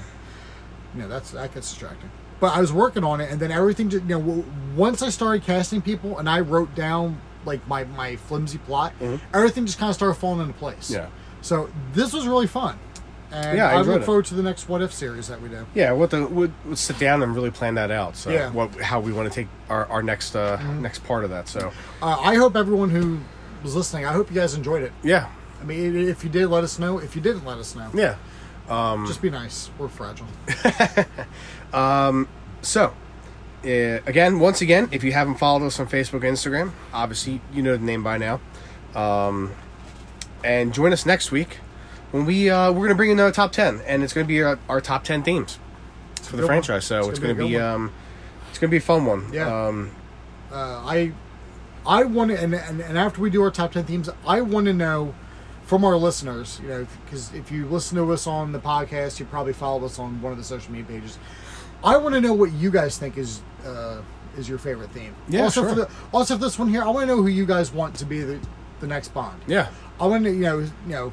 [0.95, 2.11] You know, that's that gets distracting.
[2.41, 3.89] But I was working on it, and then everything.
[3.89, 4.45] Just, you know,
[4.77, 8.93] once I started casting people, and I wrote down like my my flimsy plot,
[9.35, 10.91] everything just kind of started falling into place.
[10.91, 10.95] Mm-hmm.
[10.95, 11.07] Yeah.
[11.41, 12.79] So this was really fun,
[13.33, 14.05] and Yeah, I I, look it.
[14.05, 15.67] forward to the next What If series that we do.
[15.75, 18.17] Yeah, what the we'll, we'll sit down and really plan that out.
[18.17, 18.51] So Yeah.
[18.51, 21.49] what how we want to take our, our next uh, next part of that.
[21.49, 23.19] So Uh, I hope everyone who
[23.63, 24.93] was listening, I hope you guys enjoyed it.
[25.03, 25.29] yeah,
[25.61, 26.99] I mean, if you did, let us know.
[26.99, 27.91] If you didn't, let us know.
[27.95, 28.17] yeah.
[29.07, 29.69] Just be nice.
[29.79, 30.27] We're fragile.
[31.75, 32.29] um,
[32.63, 32.95] So
[33.65, 37.63] uh, again, once again, if you haven't followed us on Facebook, and Instagram, obviously you
[37.63, 38.41] know the name by now.
[38.95, 39.53] Um,
[40.45, 41.59] and join us next week
[42.11, 44.59] when we uh, we're gonna bring in the top ten, and it's gonna be our,
[44.69, 45.59] our top ten themes
[46.23, 46.47] for the good one.
[46.49, 46.85] franchise.
[46.85, 47.75] So It's it's, gonna gonna, be a be, good one.
[47.75, 47.93] um,
[48.51, 49.33] it's gonna be a fun one.
[49.33, 49.67] Yeah.
[49.67, 49.91] Um,
[50.53, 51.13] Uh, I,
[51.87, 54.67] I want to, and, and and after we do our top ten themes, I want
[54.67, 55.15] to know
[55.65, 56.61] from our listeners.
[56.63, 59.99] You know, because if you listen to us on the podcast, you probably follow us
[59.99, 61.19] on one of the social media pages.
[61.85, 64.03] I want to know what you guys think is uh,
[64.37, 65.15] is your favorite theme.
[65.29, 65.69] Yeah, also sure.
[65.71, 67.97] For the, also, for this one here, I want to know who you guys want
[67.97, 68.41] to be the
[68.81, 69.41] the next Bond.
[69.47, 69.69] yeah.
[70.01, 71.13] I want to, you know, you know,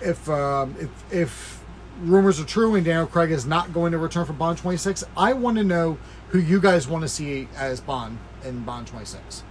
[0.00, 1.64] if um, if if
[2.00, 5.04] rumors are true and Daniel Craig is not going to return for Bond twenty six,
[5.16, 9.06] I want to know who you guys want to see as Bond in Bond twenty
[9.06, 9.44] six.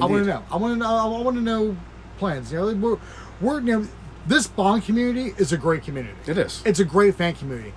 [0.00, 0.44] I want to know.
[0.50, 0.86] I want to know.
[0.86, 1.76] I want to know
[2.18, 2.52] plans.
[2.52, 2.98] You know, we're
[3.40, 3.88] we're you know,
[4.26, 6.16] this Bond community is a great community.
[6.26, 6.62] It is.
[6.64, 7.72] It's a great fan community.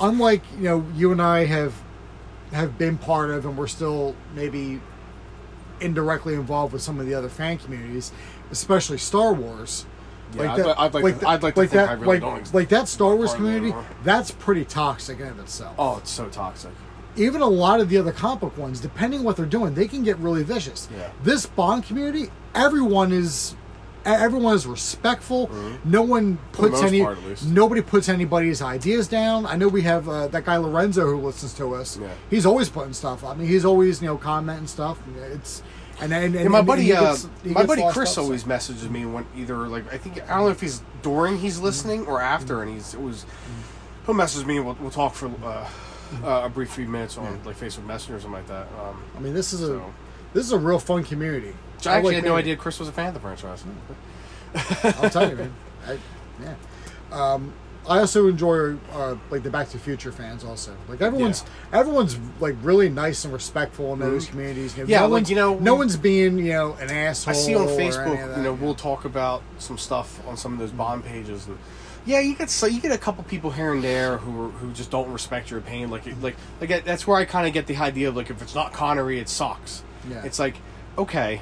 [0.00, 1.74] Unlike you know, you and I have
[2.52, 4.80] have been part of, and we're still maybe
[5.80, 8.12] indirectly involved with some of the other fan communities,
[8.50, 9.84] especially Star Wars.
[10.34, 12.54] Yeah, I'd I'd like to- th- I'd like to think that, I really like, don't
[12.54, 13.88] like that Star Wars part of it community.
[14.04, 15.74] That's pretty toxic in of itself.
[15.78, 16.72] Oh, it's so toxic.
[17.16, 20.02] Even a lot of the other comic book ones, depending what they're doing, they can
[20.02, 20.88] get really vicious.
[20.94, 21.10] Yeah.
[21.22, 23.54] This Bond community, everyone is.
[24.06, 25.50] Everyone is respectful.
[25.84, 26.52] No one Mm-hmm.
[26.52, 27.02] puts any.
[27.02, 27.18] part.
[27.44, 29.44] Nobody puts anybody's ideas down.
[29.46, 31.98] I know we have uh, that guy Lorenzo who listens to us.
[31.98, 32.08] Yeah.
[32.30, 33.24] He's always putting stuff.
[33.24, 34.98] I mean, he's always you know commenting stuff.
[35.32, 35.62] It's
[36.00, 38.22] and and, and, Yeah, my and buddy, uh, gets- he my buddy Chris up, so-
[38.22, 41.58] always messages me when either like I think I don't know if he's during he's
[41.58, 43.26] listening or after, and he's it was
[44.06, 45.68] he'll message me and we'll, we'll talk for uh,
[46.24, 48.68] uh, a brief few minutes on like Facebook Messenger or something like that.
[48.80, 49.94] Um, I mean, this is a So-
[50.36, 51.54] this is a real fun community.
[51.86, 53.64] I actually like had no idea Chris was a fan of the franchise.
[55.02, 55.54] I'll tell you, man.
[55.86, 55.98] I,
[56.42, 56.54] yeah.
[57.10, 57.54] Um,
[57.88, 60.44] I also enjoy uh, like the Back to the Future fans.
[60.44, 64.76] Also, like everyone's everyone's like really nice and respectful in those communities.
[64.76, 64.90] You know, Mm-hmm.
[64.90, 67.32] Yeah, no like, one's, you know, no one's being you know an asshole.
[67.32, 68.60] I see on or any of Facebook, that, you know, yeah.
[68.60, 71.56] we'll talk about some stuff on some of those bond pages, and
[72.04, 74.72] yeah, you get so you get a couple people here and there who are, who
[74.72, 75.90] just don't respect your opinion.
[75.90, 78.54] Like like like that's where I kind of get the idea of like if it's
[78.54, 79.82] not Connery, it sucks.
[80.08, 80.24] Yeah.
[80.24, 80.56] It's like
[80.98, 81.40] okay,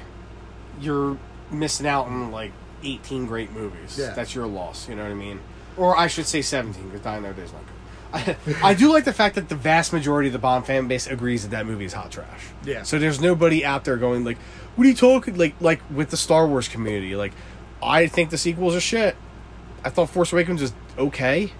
[0.79, 1.17] you're
[1.51, 2.51] missing out on like
[2.83, 3.97] 18 great movies.
[3.97, 4.13] Yeah.
[4.13, 4.89] That's your loss.
[4.89, 5.39] You know what I mean?
[5.77, 7.75] Or I should say 17 because Day is not good.
[8.13, 11.07] I, I do like the fact that the vast majority of the Bond fan base
[11.07, 12.45] agrees that that movie is hot trash.
[12.63, 12.83] Yeah.
[12.83, 14.37] So there's nobody out there going like,
[14.75, 17.33] "What are you talking?" Like like with the Star Wars community, like
[17.83, 19.17] I think the sequels are shit.
[19.83, 21.51] I thought Force Awakens was okay,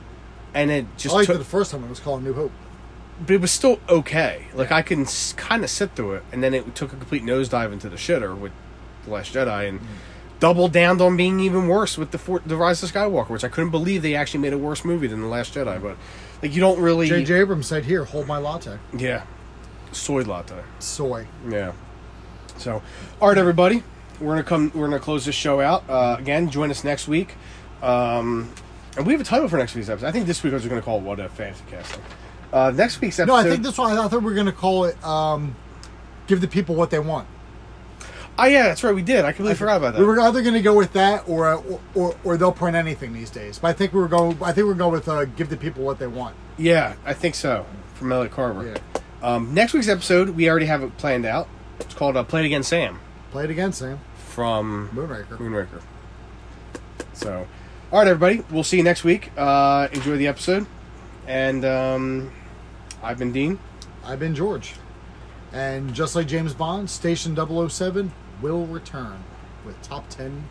[0.53, 2.51] and it just I liked took, it the first time it was called New Hope.
[3.19, 4.47] But it was still okay.
[4.53, 4.71] Like.
[4.71, 5.05] I can
[5.37, 8.37] kind of sit through it, and then it took a complete nosedive into the shitter
[8.37, 8.51] with
[9.05, 9.79] the Last Jedi, and
[10.39, 13.47] doubled down on being even worse with the For- the Rise of Skywalker, which I
[13.47, 15.81] couldn't believe they actually made a worse movie than the Last Jedi.
[15.81, 15.97] But
[16.41, 17.39] like you don't really, J.J.
[17.39, 19.23] Abrams said, "Here, hold my latte." yeah,
[19.91, 20.61] soy latte.
[20.79, 21.27] Soy.
[21.47, 21.73] Yeah.
[22.57, 22.81] So,
[23.21, 23.83] all right, everybody,
[24.19, 24.71] we're gonna come.
[24.73, 25.83] We're gonna close this show out.
[25.89, 27.35] Uh, again, join us next week.
[27.81, 28.49] Um,
[28.97, 30.07] and we have a title for next week's episode.
[30.07, 32.01] I think this week going to call it "What If Fantasy Casting."
[32.55, 33.33] Uh, next week's episode.
[33.33, 33.91] No, I think this one.
[33.91, 35.57] I thought we were going to call it um,
[36.25, 37.27] "Give the People What They Want."
[38.39, 38.95] Oh yeah, that's right.
[38.95, 39.25] We did.
[39.25, 39.99] I completely forgot about that.
[39.99, 43.11] We were either going to go with that, or, or or or they'll print anything
[43.11, 43.59] these days.
[43.59, 44.37] But I think we were going.
[44.41, 47.35] I think we're going with uh, "Give the People What They Want." yeah, I think
[47.35, 47.65] so.
[47.95, 48.65] From Elliot Carver.
[48.65, 48.77] Yeah.
[49.21, 51.49] Um, next week's episode, we already have it planned out.
[51.81, 53.01] It's called uh, "Play It Again, Sam"
[53.31, 53.99] Play it again, Sam.
[54.15, 55.37] from Moonraker.
[55.39, 55.81] Moonraker.
[57.11, 57.47] So,
[57.91, 58.45] all right, everybody.
[58.49, 59.31] We'll see you next week.
[59.35, 60.67] Uh, enjoy the episode.
[61.27, 62.31] And um,
[63.05, 63.59] I've been Dean.
[64.03, 64.73] I've been George,
[65.53, 69.23] and just like James Bond, Station 007 will return
[69.63, 70.49] with top ten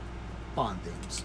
[0.55, 1.24] Bond themes.